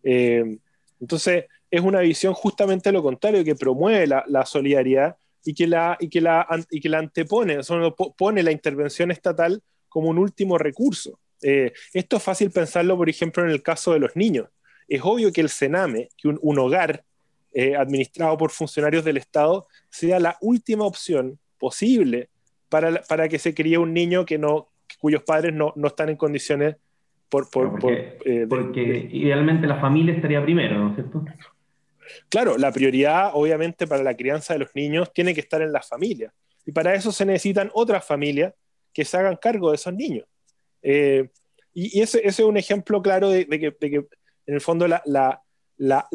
Eh, 0.01 0.57
entonces, 0.99 1.45
es 1.73 1.81
una 1.81 2.01
visión 2.01 2.33
justamente 2.33 2.91
lo 2.91 3.01
contrario, 3.01 3.43
que 3.43 3.55
promueve 3.55 4.05
la, 4.05 4.23
la 4.27 4.45
solidaridad 4.45 5.17
y 5.43 5.55
que 5.55 5.65
la, 5.65 5.97
y 5.99 6.07
que 6.07 6.21
la, 6.21 6.45
y 6.69 6.79
que 6.79 6.89
la 6.89 6.99
antepone, 6.99 7.59
pone 8.15 8.43
la 8.43 8.51
intervención 8.51 9.09
estatal 9.09 9.59
como 9.89 10.09
un 10.09 10.19
último 10.19 10.59
recurso. 10.59 11.19
Eh, 11.41 11.73
esto 11.93 12.17
es 12.17 12.23
fácil 12.23 12.51
pensarlo, 12.51 12.95
por 12.95 13.09
ejemplo, 13.09 13.43
en 13.43 13.49
el 13.49 13.63
caso 13.63 13.91
de 13.91 13.99
los 13.99 14.15
niños 14.15 14.49
es 14.87 15.01
obvio 15.03 15.31
que 15.31 15.41
el 15.41 15.49
Sename, 15.49 16.09
que 16.15 16.27
un, 16.27 16.59
hogar 16.59 17.03
eh, 17.53 17.75
administrado 17.75 18.37
por 18.37 18.51
funcionarios 18.51 19.03
del 19.03 19.17
Estado, 19.17 19.67
sea 19.89 20.19
la 20.19 20.37
última 20.41 20.85
opción 20.85 21.39
posible 21.57 22.29
para, 22.69 23.01
para 23.01 23.27
que 23.27 23.39
se 23.39 23.55
críe 23.55 23.79
un 23.79 23.93
niño 23.93 24.25
que 24.25 24.37
no, 24.37 24.69
cuyos 24.99 25.23
padres 25.23 25.53
no, 25.53 25.73
no 25.75 25.87
están 25.87 26.09
en 26.09 26.17
condiciones 26.17 26.75
por... 27.29 27.49
por, 27.49 27.71
porque, 27.71 28.19
eh, 28.25 29.09
idealmente 29.11 29.65
la 29.65 29.79
familia 29.79 30.13
estaría 30.13 30.43
primero, 30.43 30.77
¿no 30.77 30.89
es 30.89 30.95
cierto? 30.95 31.25
Claro, 32.29 32.57
la 32.57 32.71
prioridad 32.71 33.31
obviamente 33.33 33.87
para 33.87 34.03
la 34.03 34.15
crianza 34.15 34.53
de 34.53 34.59
los 34.59 34.75
niños 34.75 35.11
tiene 35.13 35.33
que 35.33 35.41
estar 35.41 35.61
en 35.61 35.71
las 35.71 35.87
familias. 35.87 36.33
Y 36.65 36.71
para 36.71 36.93
eso 36.95 37.11
se 37.11 37.25
necesitan 37.25 37.71
otras 37.73 38.05
familias 38.05 38.53
que 38.93 39.05
se 39.05 39.17
hagan 39.17 39.37
cargo 39.37 39.69
de 39.69 39.75
esos 39.75 39.93
niños. 39.93 40.25
Eh, 40.81 41.29
y, 41.73 42.01
ese, 42.01 42.25
es 42.25 42.39
un 42.39 42.57
ejemplo 42.57 43.01
claro 43.01 43.29
de, 43.29 43.47
que, 43.47 44.05
en 44.45 44.53
el 44.53 44.61
fondo 44.61 44.87
la, 44.87 45.41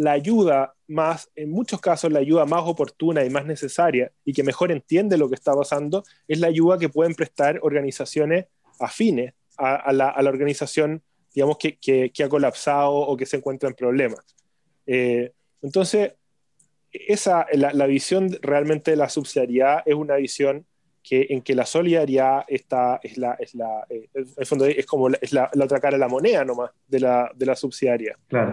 ayuda 0.06 0.74
más, 0.87 1.30
en 1.34 1.50
muchos 1.50 1.80
casos 1.80 2.12
la 2.12 2.20
ayuda 2.20 2.44
más 2.46 2.62
oportuna 2.64 3.24
y 3.24 3.30
más 3.30 3.44
necesaria 3.44 4.12
y 4.24 4.32
que 4.32 4.44
mejor 4.44 4.70
entiende 4.70 5.18
lo 5.18 5.28
que 5.28 5.34
está 5.34 5.54
pasando, 5.54 6.04
es 6.28 6.38
la 6.38 6.46
ayuda 6.46 6.78
que 6.78 6.88
pueden 6.88 7.14
prestar 7.14 7.58
organizaciones 7.62 8.46
afines 8.78 9.34
a, 9.56 9.92
la, 9.92 10.14
organización, 10.18 11.02
digamos, 11.34 11.58
que, 11.58 12.12
ha 12.24 12.28
colapsado 12.28 12.92
o 12.92 13.16
que 13.16 13.26
se 13.26 13.38
encuentra 13.38 13.68
en 13.68 13.74
problemas. 13.74 14.24
Eh, 14.87 15.32
entonces, 15.62 16.12
esa, 16.90 17.46
la, 17.52 17.72
la, 17.72 17.86
visión 17.86 18.30
realmente 18.40 18.92
de 18.92 18.96
la 18.96 19.08
subsidiariedad 19.08 19.82
es 19.84 19.94
una 19.94 20.16
visión 20.16 20.64
que, 21.02 21.26
en 21.30 21.42
que 21.42 21.54
la 21.54 21.66
solidaridad 21.66 22.44
está, 22.48 23.00
es, 23.02 23.16
la, 23.18 23.32
es, 23.34 23.54
la, 23.54 23.86
eh, 23.88 24.08
fondo 24.44 24.66
es 24.66 24.86
como 24.86 25.08
la, 25.08 25.18
es 25.20 25.32
la, 25.32 25.50
otra 25.62 25.80
cara 25.80 25.96
de 25.96 26.00
la 26.00 26.08
moneda 26.08 26.44
nomás, 26.44 26.70
de 26.86 27.00
la, 27.00 27.30
de 27.34 27.46
la 27.46 27.56
subsidiaria. 27.56 28.16
Claro. 28.28 28.52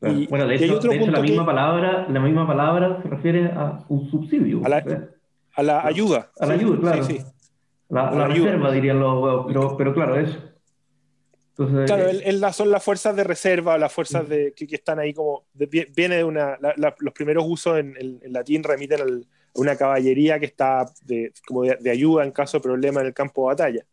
bueno, 0.00 0.46
de 0.46 0.56
hecho, 0.56 0.80
la, 0.82 1.20
misma 1.20 1.46
palabra, 1.46 2.06
la 2.08 2.20
misma 2.20 2.46
palabra 2.46 3.00
se 3.02 3.08
refiere 3.08 3.46
a 3.46 3.84
un 3.88 4.10
subsidio. 4.10 4.62
A 4.64 4.68
la, 4.68 5.08
a 5.54 5.62
la 5.62 5.86
ayuda. 5.86 6.30
A 6.40 6.46
la 6.46 6.54
ayuda, 6.54 6.80
claro. 6.80 7.04
Sí, 7.04 7.18
sí. 7.18 7.24
La, 7.88 8.26
reserva, 8.26 8.72
dirían 8.72 8.98
los 8.98 9.46
pero, 9.46 9.76
pero 9.76 9.92
claro, 9.92 10.16
eso. 10.16 10.38
Entonces, 11.58 11.86
claro, 11.86 12.08
eh, 12.08 12.52
son 12.52 12.70
las 12.70 12.82
fuerzas 12.82 13.14
de 13.14 13.24
reserva, 13.24 13.76
las 13.76 13.92
fuerzas 13.92 14.28
de, 14.28 14.52
que, 14.54 14.66
están 14.74 14.98
ahí 14.98 15.12
como. 15.12 15.44
viene 15.54 16.16
de 16.16 16.24
una. 16.24 16.58
los 16.98 17.12
primeros 17.12 17.44
usos 17.46 17.78
en, 17.78 17.94
en 17.98 18.32
latín 18.32 18.62
remiten 18.62 19.00
al, 19.00 19.26
una 19.54 19.76
caballería 19.76 20.38
que 20.38 20.46
está 20.46 20.86
de, 21.04 21.32
como 21.46 21.62
de, 21.62 21.90
ayuda 21.90 22.24
en 22.24 22.32
caso 22.32 22.58
de 22.58 22.62
problema 22.62 23.00
en 23.00 23.08
el 23.08 23.14
campo 23.14 23.42
de 23.42 23.46
batalla. 23.46 23.86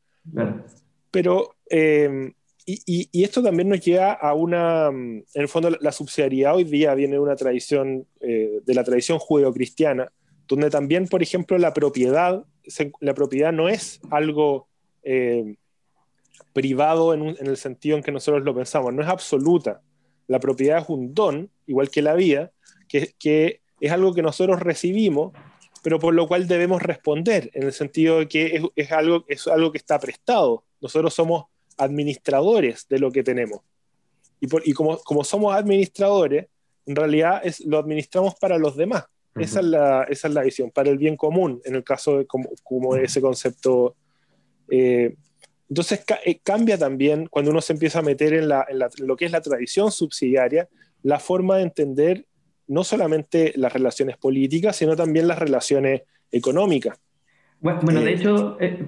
Pero, 1.11 1.55
eh, 1.69 2.31
y, 2.65 3.09
y, 3.11 3.23
esto 3.23 3.41
también 3.41 3.67
nos 3.69 3.81
lleva 3.81 4.13
a 4.13 4.33
una, 4.33 4.87
en 4.87 5.25
el 5.33 5.47
fondo, 5.47 5.71
la 5.81 5.91
subsidiariedad 5.91 6.55
hoy 6.55 6.65
día 6.65 6.93
viene 6.93 7.13
de 7.13 7.19
una 7.19 7.35
tradición, 7.35 8.05
eh, 8.19 8.61
de 8.63 8.73
la 8.73 8.83
tradición 8.83 9.17
judeocristiana, 9.17 10.11
donde 10.47 10.69
también, 10.69 11.07
por 11.07 11.23
ejemplo, 11.23 11.57
la 11.57 11.73
propiedad, 11.73 12.43
la 12.99 13.13
propiedad 13.13 13.51
no 13.51 13.69
es 13.69 13.99
algo 14.11 14.67
eh, 15.03 15.55
privado 16.53 17.13
en, 17.13 17.27
en, 17.27 17.47
el 17.47 17.57
sentido 17.57 17.97
en 17.97 18.03
que 18.03 18.11
nosotros 18.11 18.43
lo 18.43 18.55
pensamos, 18.55 18.93
no 18.93 19.01
es 19.01 19.09
absoluta. 19.09 19.81
La 20.27 20.39
propiedad 20.39 20.79
es 20.79 20.89
un 20.89 21.13
don, 21.13 21.49
igual 21.65 21.89
que 21.89 22.01
la 22.01 22.15
vida, 22.15 22.51
que, 22.87 23.13
que 23.17 23.61
es 23.79 23.91
algo 23.91 24.13
que 24.13 24.21
nosotros 24.21 24.59
recibimos 24.59 25.33
pero 25.81 25.99
por 25.99 26.13
lo 26.13 26.27
cual 26.27 26.47
debemos 26.47 26.81
responder, 26.81 27.49
en 27.53 27.63
el 27.63 27.73
sentido 27.73 28.19
de 28.19 28.27
que 28.27 28.61
es, 28.75 28.91
algo, 28.91 29.23
es 29.27 29.47
algo 29.47 29.71
que 29.71 29.77
está 29.77 29.99
prestado. 29.99 30.63
Nosotros 30.81 31.13
somos 31.13 31.45
administradores 31.77 32.87
de 32.89 32.99
lo 32.99 33.11
que 33.11 33.23
tenemos. 33.23 33.61
Y, 34.41 34.47
y 34.69 34.73
como, 34.73 34.97
como, 34.99 35.23
somos 35.23 35.55
administradores, 35.55 36.47
en 36.85 36.95
realidad 36.95 37.41
es, 37.43 37.61
lo 37.61 37.77
administramos 37.77 38.35
para 38.35 38.57
los 38.57 38.75
demás. 38.75 39.05
esa, 39.35 39.59
es 39.59 39.65
la, 39.65 40.03
esa, 40.03 40.27
es 40.27 40.33
la, 40.33 40.43
visión, 40.43 40.71
para 40.71 40.89
el 40.89 40.97
bien 40.97 41.15
común, 41.15 41.61
en 41.63 41.75
el 41.75 41.83
caso 41.83 42.17
de 42.17 42.25
como, 42.25 42.49
como 42.63 42.95
ese 42.95 43.21
concepto. 43.21 43.95
Eh, 44.69 45.15
entonces 45.69 46.03
eh, 46.25 46.39
cambia 46.43 46.77
también 46.77 47.27
cuando 47.27 47.51
uno 47.51 47.61
se 47.61 47.73
empieza 47.73 47.99
a 47.99 48.01
meter 48.01 48.33
en, 48.33 48.49
la, 48.49 48.65
en, 48.67 48.79
lo 49.07 49.15
que 49.15 49.25
es 49.25 49.31
la 49.31 49.41
tradición 49.41 49.91
subsidiaria, 49.91 50.67
la 51.03 51.19
forma 51.19 51.57
de 51.57 51.63
entender 51.63 52.25
no 52.67 52.83
solamente 52.83 53.53
las 53.55 53.71
relaciones 53.71 54.17
políticas, 54.17 54.75
sino 54.75 54.95
también 54.95 55.27
las 55.27 55.39
relaciones 55.39 56.03
económicas. 56.31 56.99
Bueno, 57.61 58.01
de 58.01 58.11
eh, 58.11 58.13
hecho, 58.13 58.57
eh, 58.59 58.85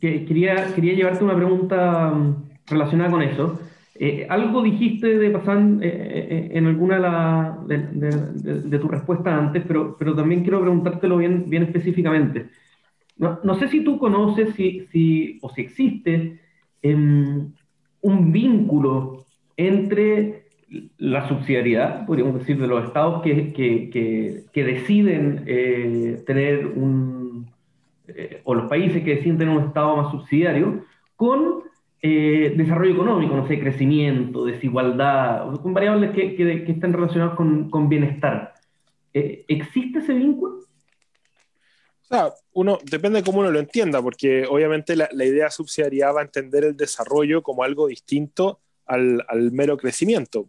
quería, 0.00 0.74
quería 0.74 0.94
llevarte 0.94 1.22
una 1.22 1.36
pregunta 1.36 2.10
mm, 2.10 2.44
relacionada 2.66 3.10
con 3.10 3.22
eso. 3.22 3.60
Eh, 3.94 4.26
algo 4.28 4.62
dijiste 4.62 5.18
de 5.18 5.30
pasar 5.30 5.58
en 5.58 6.66
alguna 6.66 7.58
de, 7.66 7.78
de, 7.78 8.78
tu 8.78 8.88
respuesta 8.88 9.36
antes, 9.36 9.62
pero, 9.68 9.96
pero 9.96 10.16
también 10.16 10.42
quiero 10.42 10.60
preguntártelo 10.60 11.18
bien, 11.18 11.44
bien 11.48 11.62
específicamente. 11.64 12.46
No, 13.22 13.54
sé 13.54 13.68
si 13.68 13.84
tú 13.84 13.98
conoces 13.98 14.52
si, 14.56 14.88
si, 14.90 15.38
o 15.42 15.48
si 15.48 15.60
existe 15.62 16.40
em, 16.82 17.52
un 18.00 18.32
vínculo 18.32 19.26
entre 19.56 20.46
la 20.98 21.28
subsidiariedad, 21.28 22.04
podríamos 22.04 22.40
decir, 22.40 22.58
de 22.58 22.66
los 22.66 22.84
estados 22.84 23.22
que, 23.22 23.52
que, 23.52 24.44
que, 24.52 24.64
deciden 24.64 25.44
eh, 25.46 26.20
tener 26.26 26.66
un, 26.66 27.48
eh, 28.08 28.40
o 28.42 28.54
los 28.56 28.68
países 28.68 29.04
que 29.04 29.14
deciden 29.14 29.38
tener 29.38 29.56
un 29.56 29.66
estado 29.66 29.96
más 29.96 30.10
subsidiario, 30.10 30.84
con 31.14 31.62
eh, 32.00 32.54
desarrollo 32.56 32.94
económico, 32.94 33.36
no 33.36 33.46
sé, 33.46 33.60
crecimiento, 33.60 34.44
desigualdad, 34.44 35.60
con 35.60 35.72
variables 35.72 36.10
que, 36.10 36.34
que 36.34 36.72
están 36.72 36.92
relacionadas 36.92 37.36
con, 37.36 37.70
con 37.70 37.88
bienestar. 37.88 38.54
¿Existe 39.12 40.00
ese 40.00 40.14
vínculo? 40.14 40.62
Uno, 42.52 42.78
depende 42.84 43.20
de 43.20 43.24
cómo 43.24 43.40
uno 43.40 43.50
lo 43.50 43.58
entienda, 43.58 44.02
porque 44.02 44.44
obviamente 44.46 44.96
la, 44.96 45.08
la 45.12 45.24
idea 45.24 45.50
subsidiariedad 45.50 46.14
va 46.14 46.20
a 46.20 46.24
entender 46.24 46.64
el 46.64 46.76
desarrollo 46.76 47.42
como 47.42 47.64
algo 47.64 47.86
distinto 47.86 48.60
al, 48.86 49.24
al 49.28 49.52
mero 49.52 49.76
crecimiento. 49.76 50.46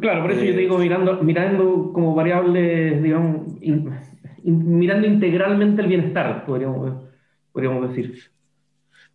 Claro, 0.00 0.22
por 0.22 0.32
eso 0.32 0.44
yo 0.44 0.54
te 0.54 0.60
digo 0.60 0.78
mirando, 0.78 1.22
mirando 1.22 1.92
como 1.92 2.14
variable, 2.14 3.00
digamos, 3.00 3.46
mirando 4.42 5.06
integralmente 5.06 5.82
el 5.82 5.88
bienestar, 5.88 6.46
podríamos, 6.46 7.02
podríamos 7.52 7.88
decir. 7.88 8.18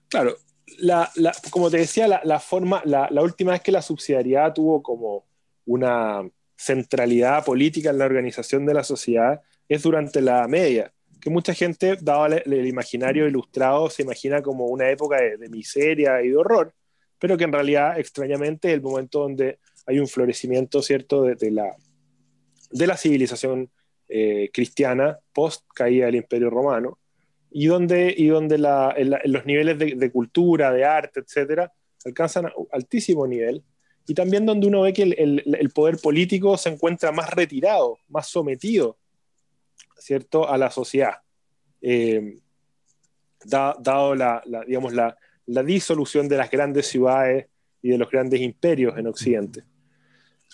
Claro, 0.09 0.35
la, 0.79 1.09
la, 1.15 1.31
como 1.49 1.69
te 1.71 1.77
decía, 1.77 2.07
la, 2.07 2.21
la 2.23 2.39
forma, 2.39 2.81
la, 2.85 3.09
última 3.21 3.51
vez 3.51 3.61
que 3.61 3.71
la 3.71 3.81
subsidiariedad 3.81 4.53
tuvo 4.53 4.83
como 4.83 5.25
una 5.65 6.21
centralidad 6.55 7.45
política 7.45 7.89
en 7.89 7.97
la 7.97 8.05
organización 8.05 8.65
de 8.65 8.73
la 8.73 8.83
sociedad 8.83 9.41
es 9.67 9.83
durante 9.83 10.21
la 10.21 10.47
media, 10.47 10.91
que 11.21 11.29
mucha 11.29 11.53
gente, 11.53 11.97
dado 12.01 12.27
el, 12.27 12.67
imaginario 12.67 13.27
ilustrado, 13.27 13.89
se 13.89 14.03
imagina 14.03 14.41
como 14.41 14.65
una 14.67 14.89
época 14.89 15.17
de, 15.21 15.49
miseria 15.49 16.21
y 16.21 16.29
de 16.29 16.37
horror, 16.37 16.73
pero 17.19 17.37
que 17.37 17.43
en 17.43 17.51
realidad, 17.51 17.99
extrañamente, 17.99 18.69
es 18.69 18.75
el 18.75 18.81
momento 18.81 19.19
donde 19.19 19.59
hay 19.85 19.99
un 19.99 20.07
florecimiento, 20.07 20.81
¿cierto?, 20.81 21.23
de, 21.23 21.51
la, 21.51 21.75
de 22.71 22.87
la 22.87 22.95
civilización 22.95 23.69
eh, 24.07 24.49
cristiana 24.53 25.19
post 25.33 25.65
caída 25.73 26.05
del 26.05 26.15
Imperio 26.15 26.49
Romano, 26.49 26.99
y 27.51 27.65
donde, 27.65 28.13
y 28.15 28.27
donde 28.27 28.57
los 28.57 29.45
niveles 29.45 29.77
de, 29.79 30.11
cultura, 30.11 30.71
de 30.71 30.85
arte, 30.85 31.21
etcétera, 31.21 31.71
alcanzan 32.05 32.49
altísimo 32.71 33.27
nivel, 33.27 33.63
y 34.07 34.13
también 34.13 34.45
donde 34.45 34.67
uno 34.67 34.81
ve 34.81 34.93
que 34.93 35.03
el, 35.03 35.71
poder 35.73 35.97
político 35.97 36.57
se 36.57 36.69
encuentra 36.69 37.11
más 37.11 37.29
retirado, 37.31 37.97
más 38.07 38.27
sometido, 38.27 38.97
¿cierto?, 39.99 40.49
a 40.49 40.57
la 40.57 40.71
sociedad, 40.71 41.15
eh, 41.81 42.39
dado 43.45 44.15
la, 44.15 44.41
digamos, 44.67 44.93
la, 44.93 45.15
disolución 45.63 46.27
de 46.27 46.37
las 46.37 46.51
grandes 46.51 46.87
ciudades 46.87 47.47
y 47.81 47.89
de 47.89 47.97
los 47.97 48.09
grandes 48.09 48.41
imperios 48.41 48.97
en 48.97 49.07
Occidente. 49.07 49.63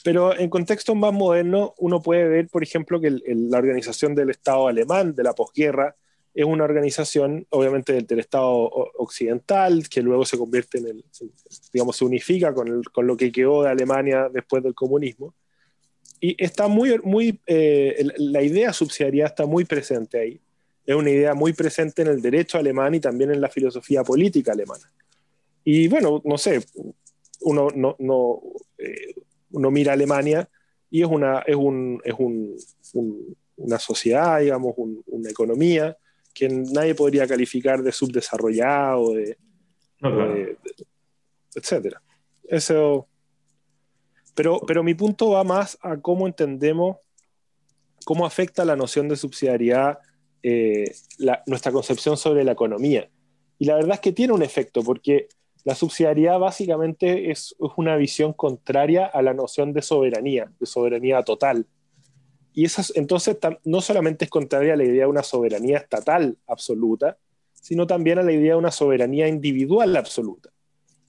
Pero 0.03 0.37
en 0.37 0.49
contextos 0.49 0.95
más 0.95 1.13
modernos, 1.13 1.71
uno 1.77 2.01
puede 2.01 2.27
ver, 2.27 2.47
por 2.47 2.63
ejemplo, 2.63 2.99
que 2.99 3.11
la 3.25 3.57
organización 3.57 4.15
del 4.15 4.29
Estado 4.29 4.67
alemán 4.67 5.15
de 5.15 5.23
la 5.23 5.33
posguerra 5.33 5.95
es 6.33 6.45
una 6.45 6.65
organización, 6.65 7.47
obviamente, 7.49 7.93
del, 8.01 8.19
Estado 8.19 8.51
occidental, 8.51 9.87
que 9.89 10.01
luego 10.01 10.25
se 10.25 10.37
convierte 10.37 10.79
en 10.79 10.87
el, 10.87 11.05
digamos, 11.71 11.95
se 11.95 12.05
unifica 12.05 12.53
con, 12.53 12.83
con, 12.83 13.07
lo 13.07 13.15
que 13.15 13.31
quedó 13.31 13.63
de 13.63 13.69
Alemania 13.69 14.29
después 14.31 14.61
del 14.61 14.75
comunismo. 14.75 15.33
Y 16.25 16.35
está 16.43 16.67
muy, 16.67 16.97
muy 17.03 17.39
eh, 17.45 18.03
la 18.17 18.41
idea 18.41 18.73
subsidiaria 18.73 19.27
está 19.27 19.45
muy 19.45 19.63
presente 19.63 20.19
ahí. 20.19 20.41
Es 20.83 20.95
una 20.95 21.11
idea 21.11 21.35
muy 21.35 21.53
presente 21.53 22.01
en 22.01 22.07
el 22.07 22.19
derecho 22.19 22.57
alemán 22.57 22.95
y 22.95 22.99
también 22.99 23.29
en 23.29 23.39
la 23.39 23.47
filosofía 23.47 24.03
política 24.03 24.53
alemana. 24.53 24.91
Y 25.63 25.87
bueno, 25.87 26.23
no 26.25 26.39
sé, 26.39 26.65
uno, 27.41 27.67
no, 27.75 27.95
no 27.99 28.41
eh, 28.79 29.13
uno 29.51 29.69
mira 29.69 29.93
Alemania 29.93 30.49
y 30.89 31.03
es 31.03 31.07
una, 31.07 31.43
es 31.45 31.55
un, 31.55 32.01
es 32.03 32.15
un, 32.17 32.57
una 33.57 33.77
sociedad, 33.77 34.39
digamos, 34.39 34.73
una 34.77 35.29
economía 35.29 35.95
que 36.33 36.49
nadie 36.49 36.95
podría 36.95 37.27
calificar 37.27 37.83
de 37.83 37.91
subdesarrollado, 37.91 39.13
de, 39.13 39.37
etcétera. 41.53 42.01
Eso. 42.45 43.07
Pero, 44.35 44.59
pero 44.67 44.83
mi 44.83 44.93
punto 44.93 45.31
va 45.31 45.43
más 45.43 45.77
a 45.81 45.97
cómo 45.97 46.27
entendemos, 46.27 46.97
cómo 48.03 48.25
afecta 48.25 48.65
la 48.65 48.75
noción 48.75 49.07
de 49.07 49.15
subsidiariedad 49.15 49.99
eh, 50.43 50.93
nuestra 51.47 51.71
concepción 51.71 52.17
sobre 52.17 52.43
la 52.43 52.51
economía. 52.51 53.09
Y 53.57 53.65
la 53.65 53.75
verdad 53.75 53.95
es 53.95 53.99
que 54.01 54.11
tiene 54.11 54.33
un 54.33 54.43
efecto, 54.43 54.83
porque 54.83 55.27
la 55.63 55.73
subsidiariedad 55.73 56.37
básicamente 56.37 57.31
es, 57.31 57.55
una 57.77 57.95
visión 57.95 58.33
contraria 58.33 59.07
a 59.07 59.23
la 59.23 59.33
noción 59.33 59.73
de 59.73 59.81
soberanía, 59.81 60.51
de 60.59 60.65
soberanía 60.67 61.23
total. 61.23 61.65
Y 62.53 62.65
esa, 62.65 62.83
entonces 62.93 63.37
no 63.63 63.81
solamente 63.81 64.25
es 64.25 64.31
contraria 64.31 64.73
a 64.73 64.77
la 64.77 64.83
idea 64.83 65.05
de 65.05 65.09
una 65.09 65.23
soberanía 65.23 65.79
estatal 65.79 66.37
absoluta, 66.45 67.17
sino 67.53 67.87
también 67.87 68.19
a 68.19 68.23
la 68.23 68.31
idea 68.31 68.53
de 68.53 68.59
una 68.59 68.69
soberanía 68.69 69.27
individual 69.27 69.95
absoluta. 69.97 70.51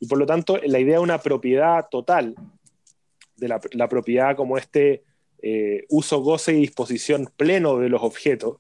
Y 0.01 0.07
por 0.07 0.17
lo 0.17 0.25
tanto, 0.25 0.57
la 0.65 0.79
idea 0.79 0.95
de 0.95 1.03
una 1.03 1.19
propiedad 1.19 1.87
total, 1.91 2.35
de 3.37 3.49
la, 3.49 3.89
propiedad 3.89 4.37
como 4.37 4.59
este 4.59 5.03
eh, 5.43 5.85
uso, 5.89 6.21
goce 6.21 6.55
y 6.55 6.61
disposición 6.61 7.31
pleno 7.37 7.79
de 7.79 7.89
los 7.89 8.03
objetos, 8.03 8.59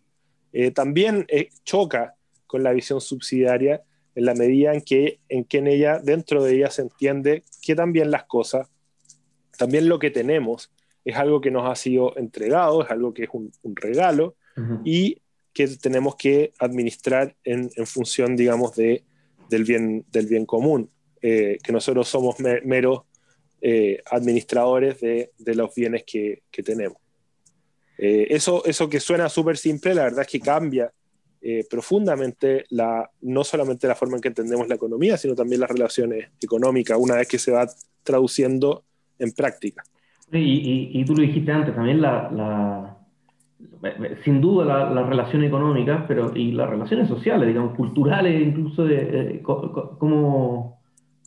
eh, 0.52 0.70
también 0.70 1.26
eh, 1.28 1.48
choca 1.64 2.14
con 2.46 2.62
la 2.62 2.72
visión 2.72 3.00
subsidiaria 3.00 3.82
en 4.14 4.24
la 4.24 4.34
medida 4.34 4.72
en 4.72 4.80
que, 4.80 5.20
en 5.28 5.44
que 5.44 5.58
en 5.58 5.66
ella, 5.66 5.98
dentro 5.98 6.42
de 6.42 6.56
ella 6.56 6.70
se 6.70 6.82
entiende 6.82 7.44
que 7.62 7.74
también 7.74 8.10
las 8.10 8.24
cosas, 8.24 8.68
también 9.58 9.88
lo 9.88 9.98
que 9.98 10.10
tenemos, 10.10 10.72
es 11.04 11.16
algo 11.16 11.40
que 11.40 11.50
nos 11.50 11.70
ha 11.70 11.76
sido 11.76 12.16
entregado, 12.16 12.82
es 12.82 12.90
algo 12.90 13.14
que 13.14 13.24
es 13.24 13.30
un, 13.32 13.52
regalo 13.76 14.34
y 14.84 15.20
que 15.52 15.68
tenemos 15.68 16.16
que 16.16 16.52
administrar 16.58 17.36
en, 17.44 17.70
función, 17.86 18.36
digamos, 18.36 18.74
de, 18.74 19.04
del, 19.48 19.64
bien, 19.64 20.04
del 20.10 20.26
bien 20.26 20.46
común, 20.46 20.90
eh, 21.22 21.58
que 21.62 21.72
nosotros 21.72 22.08
somos 22.08 22.36
meros 22.40 23.02
eh, 23.60 24.02
administradores 24.10 25.00
de, 25.00 25.32
de, 25.38 25.54
los 25.54 25.74
bienes 25.74 26.04
que, 26.04 26.42
que 26.50 26.62
tenemos. 26.62 26.98
Eh, 27.98 28.26
eso, 28.30 28.64
eso 28.64 28.88
que 28.88 29.00
suena 29.00 29.28
súper 29.28 29.56
simple, 29.56 29.94
la 29.94 30.04
verdad 30.04 30.22
es 30.22 30.28
que 30.28 30.40
cambia 30.40 30.92
profundamente 31.70 32.64
la, 32.70 33.08
no 33.20 33.44
solamente 33.44 33.86
la 33.86 33.94
forma 33.94 34.16
en 34.16 34.20
que 34.20 34.28
entendemos 34.28 34.66
la 34.66 34.74
economía, 34.74 35.16
sino 35.16 35.36
también 35.36 35.60
las 35.60 35.70
relaciones 35.70 36.30
económicas, 36.42 36.98
una 36.98 37.14
vez 37.14 37.28
que 37.28 37.38
se 37.38 37.52
va 37.52 37.68
traduciendo 38.02 38.82
en 39.20 39.30
práctica. 39.30 39.84
Y, 40.32 41.04
tú 41.04 41.14
lo 41.14 41.22
dijiste 41.22 41.52
antes, 41.52 41.74
también 41.74 42.00
la, 42.00 42.96
sin 44.24 44.40
duda 44.40 44.90
las 44.90 45.08
relaciones 45.08 45.48
económicas, 45.48 46.04
pero 46.08 46.34
y 46.34 46.52
las 46.52 46.68
relaciones 46.68 47.08
sociales, 47.08 47.46
digamos, 47.48 47.76
culturales, 47.76 48.40
incluso 48.40 48.84
de, 48.84 49.40
cómo, 49.42 50.75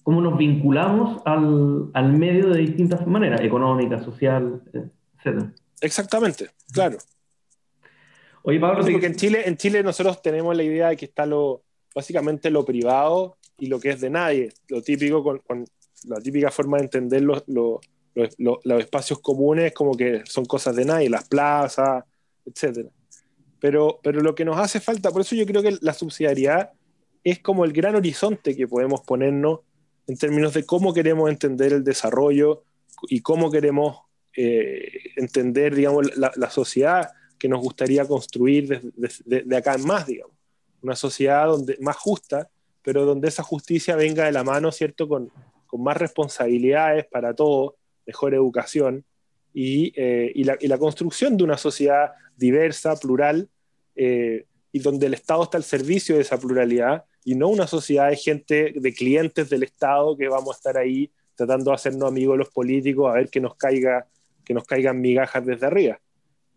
cómo, 0.04 0.22
nos 0.22 0.38
vinculamos 0.38 1.22
al, 1.26 1.90
al, 1.94 2.14
medio 2.14 2.50
de 2.50 2.62
distintas 2.62 3.06
maneras, 3.08 3.42
económica, 3.42 4.04
social, 4.04 4.62
etc. 4.74 5.46
Exactamente, 5.82 6.50
claro. 6.72 6.98
Oye, 8.44 8.60
Pablo, 8.60 8.86
porque 8.90 9.08
en 9.08 9.16
Chile, 9.16 9.44
en 9.46 9.58
Chile 9.58 9.84
nosotros 9.84 10.22
tenemos 10.22 10.56
la 10.56 10.64
idea 10.64 10.90
de 10.90 10.98
que 10.98 11.06
está 11.06 11.26
lo, 11.26 11.64
básicamente 11.94 12.50
lo 12.50 12.66
privado 12.66 13.38
y 13.58 13.68
lo 13.68 13.80
que 13.80 13.90
es 13.90 14.02
de 14.02 14.10
nadie, 14.10 14.54
lo 14.70 14.82
típico 14.82 15.24
con, 15.24 15.40
con 15.40 15.66
la 16.06 16.20
típica 16.22 16.50
forma 16.52 16.78
de 16.78 16.84
entender 16.84 17.22
lo, 17.22 17.44
los, 18.16 18.80
espacios 18.80 19.20
comunes 19.20 19.74
como 19.74 19.96
que 19.96 20.24
son 20.26 20.46
cosas 20.46 20.76
de 20.76 20.86
nadie, 20.86 21.10
las 21.10 21.28
plazas, 21.28 22.04
etc. 22.46 22.88
Pero, 23.60 24.00
pero 24.02 24.22
lo 24.22 24.36
que 24.36 24.46
nos 24.46 24.58
hace 24.58 24.80
falta, 24.80 25.12
por 25.12 25.22
eso 25.22 25.36
yo 25.36 25.46
creo 25.46 25.62
que 25.62 25.78
la 25.82 25.94
subsidiariedad 25.94 26.72
es 27.24 27.40
como 27.40 27.66
el 27.66 27.74
gran 27.74 27.96
horizonte 27.96 28.56
que 28.56 28.68
podemos 28.68 29.02
ponernos 29.02 29.60
en 30.10 30.18
términos 30.18 30.56
de 30.56 30.66
cómo 30.66 30.92
queremos 30.92 31.30
entender 31.30 31.72
el 31.72 31.84
desarrollo 31.84 32.64
y 33.08 33.22
cómo 33.22 33.52
queremos 33.52 34.00
eh, 34.36 35.12
entender, 35.16 35.76
digamos, 35.76 36.18
la, 36.18 36.50
sociedad 36.50 37.12
que 37.38 37.48
nos 37.48 37.62
gustaría 37.62 38.06
construir 38.06 38.92
de, 38.96 39.56
acá 39.56 39.76
en 39.76 39.86
más, 39.86 40.08
digamos. 40.08 40.36
Una 40.82 40.96
sociedad 40.96 41.46
donde, 41.46 41.78
más 41.80 41.96
justa, 41.96 42.50
pero 42.82 43.06
donde 43.06 43.28
esa 43.28 43.44
justicia 43.44 43.96
venga 43.96 44.26
de 44.26 44.32
la 44.32 44.44
mano, 44.44 44.72
¿cierto? 44.72 45.08
Con, 45.08 45.32
con 45.68 45.84
más 45.84 45.96
responsabilidades 45.98 47.06
para 47.06 47.36
todos, 47.36 47.76
mejor 48.08 48.34
educación 48.34 49.06
eh, 49.54 50.32
y, 50.34 50.44
la, 50.44 50.78
construcción 50.80 51.38
de 51.38 51.44
una 51.44 51.58
sociedad 51.58 52.14
diversa, 52.36 52.96
plural, 53.00 53.48
eh, 53.96 54.46
y 54.72 54.80
donde 54.80 55.06
el 55.06 55.14
Estado 55.14 55.44
está 55.44 55.58
al 55.58 55.64
servicio 55.64 56.16
de 56.16 56.22
esa 56.22 56.40
pluralidad 56.40 57.06
y 57.24 57.36
no 57.36 57.50
una 57.50 57.68
sociedad 57.68 58.10
de 58.10 58.16
gente, 58.16 58.74
de 58.76 58.94
clientes 58.94 59.50
del 59.50 59.64
Estado 59.64 60.18
que 60.18 60.28
vamos 60.28 60.56
a 60.56 60.58
estar 60.58 60.78
ahí 60.78 61.12
tratando 61.36 61.72
de 61.72 61.76
hacernos 61.76 62.10
amigos 62.10 62.38
los 62.38 62.50
políticos 62.50 63.10
a 63.10 63.14
ver 63.14 63.30
que 63.30 63.40
nos 63.40 63.56
caiga 63.56 64.08
que 64.44 64.54
nos 64.54 64.66
caigan 64.66 65.00
migajas 65.00 65.46
desde 65.46 65.68
arriba. 65.68 66.00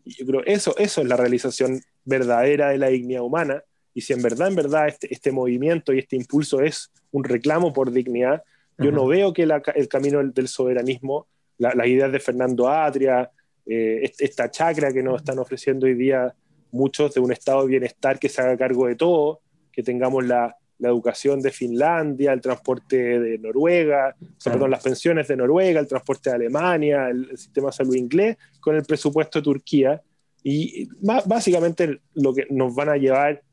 Y 0.04 0.14
yo 0.14 0.26
creo 0.26 0.42
eso 0.44 0.74
eso 0.78 1.02
es 1.02 1.08
la 1.08 1.16
realización 1.16 1.80
verdadera 2.04 2.70
de 2.70 2.78
la 2.78 2.88
dignidad 2.88 3.22
humana. 3.22 3.62
Y 3.94 4.00
si 4.00 4.12
en 4.12 4.22
verdad 4.22 4.48
en 4.48 4.56
verdad 4.56 4.88
este, 4.88 5.12
este 5.12 5.30
movimiento 5.30 5.92
y 5.92 5.98
este 5.98 6.16
impulso 6.16 6.60
es 6.60 6.90
un 7.10 7.24
reclamo 7.24 7.72
por 7.72 7.92
dignidad, 7.92 8.42
yo 8.78 8.90
no 8.90 9.06
veo 9.06 9.32
que 9.32 9.42
el 9.42 9.88
camino 9.88 10.24
del 10.24 10.48
soberanismo 10.48 11.26
las 11.58 11.86
ideas 11.86 12.10
de 12.10 12.18
Fernando 12.18 12.68
Atria, 12.68 13.30
eh, 13.66 14.10
esta 14.18 14.50
chacra 14.50 14.92
que 14.92 15.02
nos 15.02 15.20
están 15.20 15.38
ofreciendo 15.38 15.86
hoy 15.86 15.94
día 15.94 16.34
muchos 16.72 17.14
de 17.14 17.20
un 17.20 17.32
estado 17.32 17.62
de 17.62 17.68
bienestar 17.68 18.18
que 18.18 18.28
se 18.28 18.40
haga 18.40 18.56
cargo 18.56 18.86
de 18.86 18.96
todo, 18.96 19.40
que 19.72 19.82
tengamos 19.82 20.24
la, 20.24 20.56
educación 20.84 21.40
de 21.40 21.52
Finlandia, 21.52 22.32
el 22.32 22.40
transporte 22.40 23.20
de 23.20 23.38
Noruega, 23.38 24.16
perdón, 24.44 24.72
las 24.72 24.82
pensiones 24.82 25.28
de 25.28 25.36
Noruega, 25.36 25.78
el 25.78 25.86
transporte 25.86 26.30
de 26.30 26.34
Alemania, 26.34 27.08
el, 27.08 27.38
sistema 27.38 27.68
de 27.68 27.72
salud 27.72 27.94
inglés, 27.94 28.36
con 28.58 28.74
el 28.74 28.82
presupuesto 28.82 29.38
de 29.38 29.44
Turquía. 29.44 30.02
Y 30.42 30.88
básicamente 31.00 32.00
lo 32.14 32.34
que 32.34 32.48
nos 32.50 32.74
van 32.74 32.88
a 32.88 32.96
llevar, 32.96 33.44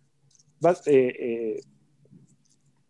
eh, 0.88 1.14
eh, 1.20 1.62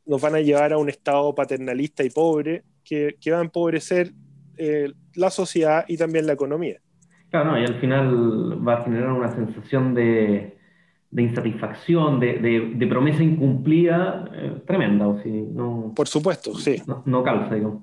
nos 0.06 0.22
van 0.22 0.36
a 0.36 0.40
llevar 0.40 0.72
a 0.72 0.78
un 0.78 0.88
estado 0.88 1.36
paternalista 1.36 2.06
y 2.06 2.10
pobre 2.10 2.64
que, 2.82 3.18
que 3.20 3.32
va 3.32 3.40
a 3.40 3.42
empobrecer 3.42 4.14
eh, 4.62 4.92
la 5.16 5.30
sociedad 5.30 5.86
y 5.88 5.96
también 5.96 6.28
la 6.28 6.34
economía. 6.34 6.82
Claro, 7.30 7.58
y 7.58 7.64
al 7.64 7.80
final 7.80 8.68
va 8.68 8.80
a 8.80 8.84
generar 8.84 9.14
una 9.14 9.32
sensación 9.32 9.94
de, 9.94 10.59
insatisfacción, 11.18 12.20
de, 12.20 12.88
promesa 12.90 13.24
incumplida 13.24 14.30
eh, 14.34 14.62
tremenda. 14.66 15.08
O 15.08 15.94
Por 15.96 16.08
supuesto, 16.08 16.54
sí. 16.56 16.82
No, 17.06 17.24
calza, 17.24 17.56
digamos. 17.56 17.82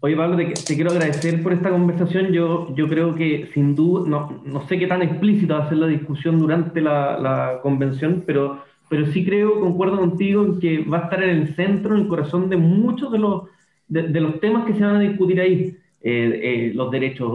Oye, 0.00 0.16
Pablo, 0.16 0.36
te, 0.36 0.74
quiero 0.74 0.90
agradecer 0.90 1.42
por 1.42 1.54
esta 1.54 1.70
conversación. 1.70 2.30
Yo, 2.32 2.74
yo 2.74 2.88
creo 2.88 3.14
que 3.14 3.48
sin 3.54 3.74
duda, 3.74 4.06
no, 4.06 4.42
no 4.44 4.68
sé 4.68 4.78
qué 4.78 4.86
tan 4.86 5.00
explícita 5.00 5.58
va 5.58 5.64
a 5.64 5.68
ser 5.70 5.78
la 5.78 5.86
discusión 5.86 6.38
durante 6.38 6.82
la, 6.82 7.18
la, 7.18 7.60
convención, 7.62 8.22
pero, 8.26 8.62
pero 8.90 9.06
sí 9.06 9.24
creo, 9.24 9.60
concuerdo 9.60 9.98
contigo, 9.98 10.44
en 10.44 10.60
que 10.60 10.84
va 10.84 10.98
a 10.98 11.02
estar 11.04 11.22
en 11.22 11.30
el 11.30 11.54
centro, 11.54 11.94
en 11.94 12.02
el 12.02 12.08
corazón 12.08 12.50
de 12.50 12.58
muchos 12.58 13.10
de 13.12 13.18
los, 13.18 13.44
de, 13.88 14.20
los 14.20 14.40
temas 14.40 14.66
que 14.66 14.74
se 14.74 14.84
van 14.84 14.96
a 14.96 15.00
discutir 15.00 15.40
ahí. 15.40 15.74
Eh, 16.06 16.68
eh, 16.68 16.72
los 16.74 16.90
derechos, 16.90 17.32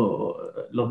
los 0.70 0.90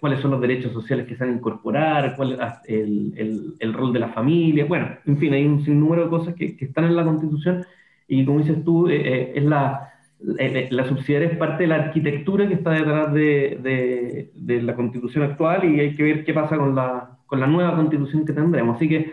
cuáles 0.00 0.18
son 0.18 0.32
los 0.32 0.40
derechos 0.40 0.72
sociales 0.72 1.06
que 1.06 1.14
se 1.14 1.22
van 1.22 1.32
a 1.32 1.36
incorporar, 1.36 2.16
cuál 2.16 2.32
es 2.32 2.40
el, 2.66 3.12
el, 3.16 3.54
el, 3.60 3.72
rol 3.72 3.92
de 3.92 4.00
la 4.00 4.08
familia, 4.08 4.64
bueno, 4.64 4.88
en 5.06 5.16
fin, 5.16 5.32
hay 5.32 5.46
un 5.46 5.64
sinnúmero 5.64 6.02
de 6.02 6.10
cosas 6.10 6.34
que, 6.34 6.56
que 6.56 6.64
están 6.64 6.86
en 6.86 6.96
la 6.96 7.04
Constitución 7.04 7.64
y 8.08 8.24
como 8.24 8.40
dices 8.40 8.64
tú, 8.64 8.88
eh, 8.88 9.30
es 9.32 9.44
la, 9.44 9.92
la 10.18 10.88
subsidiaria 10.88 11.28
es 11.28 11.38
parte 11.38 11.62
de 11.62 11.68
la 11.68 11.76
arquitectura 11.76 12.48
que 12.48 12.54
está 12.54 12.72
detrás 12.72 13.14
de, 13.14 14.28
de, 14.34 14.62
la 14.62 14.74
constitución 14.74 15.22
actual 15.22 15.72
y 15.72 15.78
hay 15.78 15.94
que 15.94 16.02
ver 16.02 16.24
qué 16.24 16.34
pasa 16.34 16.56
con 16.56 16.74
la, 16.74 17.16
con 17.26 17.38
la 17.38 17.46
nueva 17.46 17.76
constitución 17.76 18.26
que 18.26 18.32
tendremos. 18.32 18.74
Así 18.74 18.88
que 18.88 19.12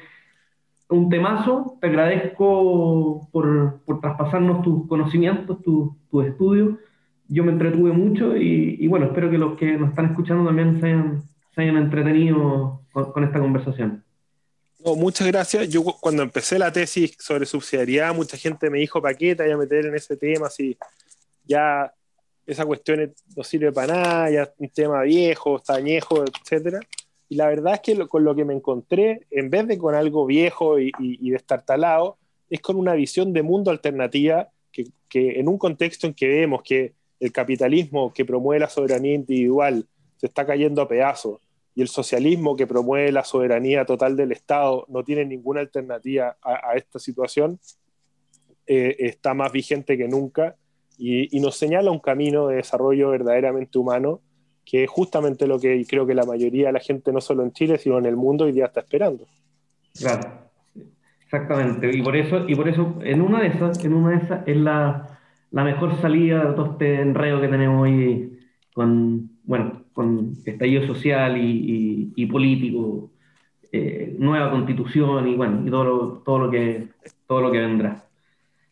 un 0.89 1.07
temazo, 1.09 1.77
te 1.79 1.85
agradezco 1.85 3.29
por, 3.31 3.81
por 3.85 4.01
traspasarnos 4.01 4.63
tus 4.63 4.87
conocimientos, 4.87 5.61
tus 5.61 5.91
tu 6.09 6.21
estudios. 6.21 6.79
Yo 7.29 7.43
me 7.43 7.51
entretuve 7.51 7.91
mucho 7.91 8.35
y, 8.37 8.77
y, 8.79 8.87
bueno, 8.87 9.07
espero 9.07 9.29
que 9.29 9.37
los 9.37 9.57
que 9.57 9.77
nos 9.77 9.89
están 9.89 10.07
escuchando 10.07 10.45
también 10.45 10.79
se 10.79 10.87
hayan, 10.87 11.23
se 11.53 11.61
hayan 11.61 11.77
entretenido 11.77 12.81
con, 12.91 13.11
con 13.11 13.23
esta 13.23 13.39
conversación. 13.39 14.03
No, 14.85 14.95
muchas 14.95 15.27
gracias. 15.27 15.69
Yo 15.69 15.83
cuando 15.83 16.23
empecé 16.23 16.59
la 16.59 16.71
tesis 16.71 17.15
sobre 17.19 17.45
subsidiariedad, 17.45 18.15
mucha 18.15 18.37
gente 18.37 18.69
me 18.69 18.79
dijo, 18.79 19.01
¿para 19.01 19.15
qué 19.15 19.35
te 19.35 19.43
voy 19.43 19.51
a 19.51 19.57
meter 19.57 19.87
en 19.87 19.95
ese 19.95 20.15
tema? 20.15 20.49
Si 20.49 20.77
ya 21.45 21.91
esa 22.45 22.65
cuestión 22.65 23.13
no 23.35 23.43
sirve 23.43 23.71
para 23.71 23.93
nada, 23.93 24.31
ya 24.31 24.43
es 24.43 24.51
un 24.57 24.69
tema 24.69 25.01
viejo, 25.01 25.57
está 25.57 25.75
añejo, 25.75 26.23
etc. 26.23 26.77
Y 27.27 27.35
la 27.35 27.47
verdad 27.47 27.73
es 27.73 27.79
que 27.81 28.07
con 28.07 28.23
lo 28.23 28.35
que 28.35 28.45
me 28.45 28.53
encontré, 28.53 29.27
en 29.31 29.49
vez 29.49 29.67
de 29.67 29.77
con 29.77 29.95
algo 29.95 30.25
viejo 30.25 30.79
y, 30.79 30.91
y, 30.97 31.29
destartalado, 31.31 32.17
es 32.49 32.61
con 32.61 32.77
una 32.77 32.93
visión 32.93 33.33
de 33.33 33.43
mundo 33.43 33.69
alternativa 33.69 34.49
que, 34.71 34.85
que 35.09 35.39
en 35.39 35.49
un 35.49 35.57
contexto 35.57 36.07
en 36.07 36.13
que 36.13 36.27
vemos 36.27 36.61
que 36.63 36.93
el 37.19 37.31
capitalismo 37.31 38.13
que 38.13 38.25
promueve 38.25 38.59
la 38.59 38.69
soberanía 38.69 39.13
individual 39.13 39.85
se 40.17 40.27
está 40.27 40.45
cayendo 40.45 40.81
a 40.81 40.87
pedazos 40.87 41.39
y 41.75 41.81
el 41.81 41.87
socialismo 41.87 42.55
que 42.55 42.65
promueve 42.65 43.11
la 43.11 43.23
soberanía 43.23 43.85
total 43.85 44.15
del 44.15 44.31
Estado 44.31 44.85
no 44.89 45.03
tiene 45.03 45.25
ninguna 45.25 45.59
alternativa 45.59 46.35
a, 46.41 46.75
esta 46.75 46.97
situación, 46.97 47.59
eh, 48.65 48.95
está 48.99 49.35
más 49.35 49.51
vigente 49.51 49.95
que 49.95 50.07
nunca 50.07 50.55
y, 50.97 51.39
nos 51.39 51.55
señala 51.55 51.91
un 51.91 51.99
camino 51.99 52.47
de 52.47 52.55
desarrollo 52.55 53.11
verdaderamente 53.11 53.77
humano, 53.77 54.21
que 54.65 54.85
es 54.85 54.89
justamente 54.89 55.45
lo 55.45 55.59
que 55.59 55.85
creo 55.87 56.07
que 56.07 56.15
la 56.15 56.25
mayoría 56.25 56.67
de 56.67 56.73
la 56.73 56.79
gente, 56.79 57.13
no 57.13 57.21
solo 57.21 57.43
en 57.43 57.51
Chile, 57.51 57.77
sino 57.77 57.99
en 57.99 58.07
el 58.07 58.15
mundo, 58.15 58.45
hoy 58.45 58.51
día 58.51 58.65
está 58.65 58.79
esperando. 58.79 59.27
Claro, 59.93 60.49
exactamente. 61.23 61.95
Y 61.95 62.01
por 62.01 62.15
eso, 62.15 62.49
y 62.49 62.55
por 62.55 62.67
eso 62.67 62.95
en 63.03 63.21
una 63.21 63.41
de 63.41 63.49
esas, 63.49 63.83
en 63.85 63.93
una 63.93 64.17
de 64.17 64.25
esas 64.25 64.47
es 64.47 64.57
la, 64.57 65.16
la 65.51 65.63
mejor 65.63 65.99
salida 66.01 66.45
de 66.45 66.53
todo 66.53 66.71
este 66.71 67.01
enredo 67.01 67.41
que 67.41 67.47
tenemos 67.47 67.83
hoy 67.83 68.39
con, 68.73 69.29
bueno, 69.43 69.83
con 69.93 70.33
estallido 70.45 70.85
social 70.85 71.37
y, 71.37 72.13
y, 72.15 72.25
político, 72.27 73.09
eh, 73.71 74.15
nueva 74.19 74.51
constitución 74.51 75.27
y 75.27 75.35
bueno, 75.35 75.63
y 75.65 75.71
todo 75.71 75.83
lo, 75.83 76.07
todo 76.23 76.39
lo, 76.39 76.51
que, 76.51 76.89
todo 77.25 77.41
lo 77.41 77.51
que 77.51 77.59
vendrá. 77.59 78.03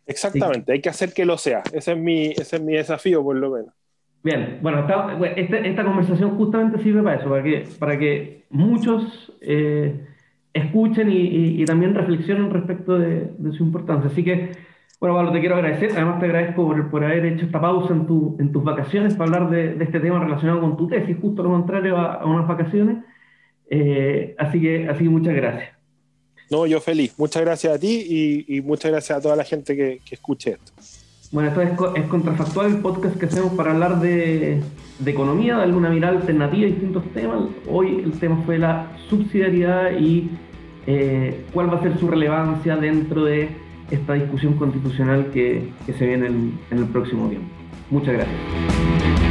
Exactamente, 0.06 0.74
hay 0.74 0.82
que 0.82 0.90
hacer 0.90 1.14
que 1.14 1.26
lo 1.26 1.38
sea. 1.38 1.64
Ese 1.74 1.94
es, 1.94 1.98
mi, 1.98 2.28
ese 2.28 2.58
es 2.58 2.62
mi 2.62 2.74
desafío, 2.74 3.24
por 3.24 3.36
lo 3.36 3.52
menos. 3.52 3.74
Bien, 4.24 4.60
bueno, 4.62 4.80
esta, 4.80 5.58
esta, 5.60 5.84
conversación 5.84 6.38
justamente 6.38 6.80
sirve 6.80 7.02
para 7.04 7.20
eso, 7.20 7.30
para 7.30 7.44
que, 7.44 7.68
para 7.78 8.00
que 8.00 8.46
muchos 8.50 9.32
eh, 9.42 10.04
escuchen 10.54 11.12
y, 11.12 11.62
y, 11.62 11.66
también 11.66 11.94
reflexionen 11.94 12.50
respecto 12.50 12.98
de, 12.98 13.32
de, 13.38 13.52
su 13.54 13.64
importancia. 13.64 14.10
Así 14.10 14.24
que, 14.24 14.52
bueno, 15.00 15.16
Pablo, 15.16 15.32
te 15.32 15.40
quiero 15.40 15.56
agradecer. 15.56 15.92
Además, 15.92 16.20
te 16.20 16.26
agradezco 16.26 16.66
por, 16.66 16.90
por 16.90 17.04
haber 17.04 17.26
hecho 17.26 17.46
esta 17.46 17.60
pausa 17.60 17.94
en, 17.94 18.08
tu, 18.08 18.38
en 18.40 18.52
tus 18.52 18.64
vacaciones 18.64 19.16
para 19.16 19.36
hablar 19.36 19.50
de, 19.50 19.76
de, 19.76 19.84
este 19.84 20.00
tema 20.00 20.24
relacionado 20.24 20.62
con 20.62 20.78
tu 20.78 20.88
tesis, 20.88 21.18
justo 21.22 21.44
lo 21.44 21.50
contrario 21.50 21.98
a, 21.98 22.16
a 22.16 22.26
unas 22.26 22.48
vacaciones. 22.48 23.04
Eh, 23.70 24.36
así, 24.38 24.62
que, 24.62 24.88
así 24.88 25.04
que 25.04 25.10
muchas 25.10 25.36
gracias. 25.36 25.76
No, 26.52 26.66
yo 26.68 26.80
feliz. 26.80 27.16
Muchas 27.18 27.42
gracias 27.42 27.76
a 27.76 27.80
ti 27.80 28.46
y, 28.48 28.62
muchas 28.62 28.92
gracias 28.92 29.18
a 29.18 29.22
toda 29.22 29.36
la 29.36 29.44
gente 29.44 29.76
que, 29.76 30.02
escuche 30.12 30.52
esto. 30.52 30.72
Bueno, 31.32 31.50
esto 31.50 31.96
es, 31.96 32.04
Contrafactual, 32.08 32.68
el 32.68 32.78
podcast 32.78 33.18
que 33.18 33.26
hacemos 33.26 33.54
para 33.54 33.72
hablar 33.72 34.00
de, 34.00 34.62
economía, 35.06 35.58
de 35.58 35.64
alguna 35.64 35.90
mirada 35.90 36.18
alternativa 36.18 36.66
a 36.66 36.70
distintos 36.70 37.04
temas. 37.14 37.46
Hoy 37.68 38.02
el 38.04 38.12
tema 38.20 38.42
fue 38.46 38.60
la 38.60 38.92
subsidiariedad 39.10 39.92
y 40.00 40.30
eh, 40.86 41.44
cuál 41.52 41.74
va 41.74 41.80
a 41.80 41.82
ser 41.82 41.98
su 41.98 42.08
relevancia 42.08 42.78
dentro 42.78 43.26
de 43.26 43.50
esta 43.91 44.13
discusión 44.13 44.54
constitucional 44.54 45.32
que, 45.32 45.71
se 45.86 46.06
viene 46.06 46.28
en 46.28 46.60
el 46.71 46.86
próximo 46.86 47.30
tiempo. 47.30 47.48
Muchas 47.89 48.13
gracias. 48.13 49.25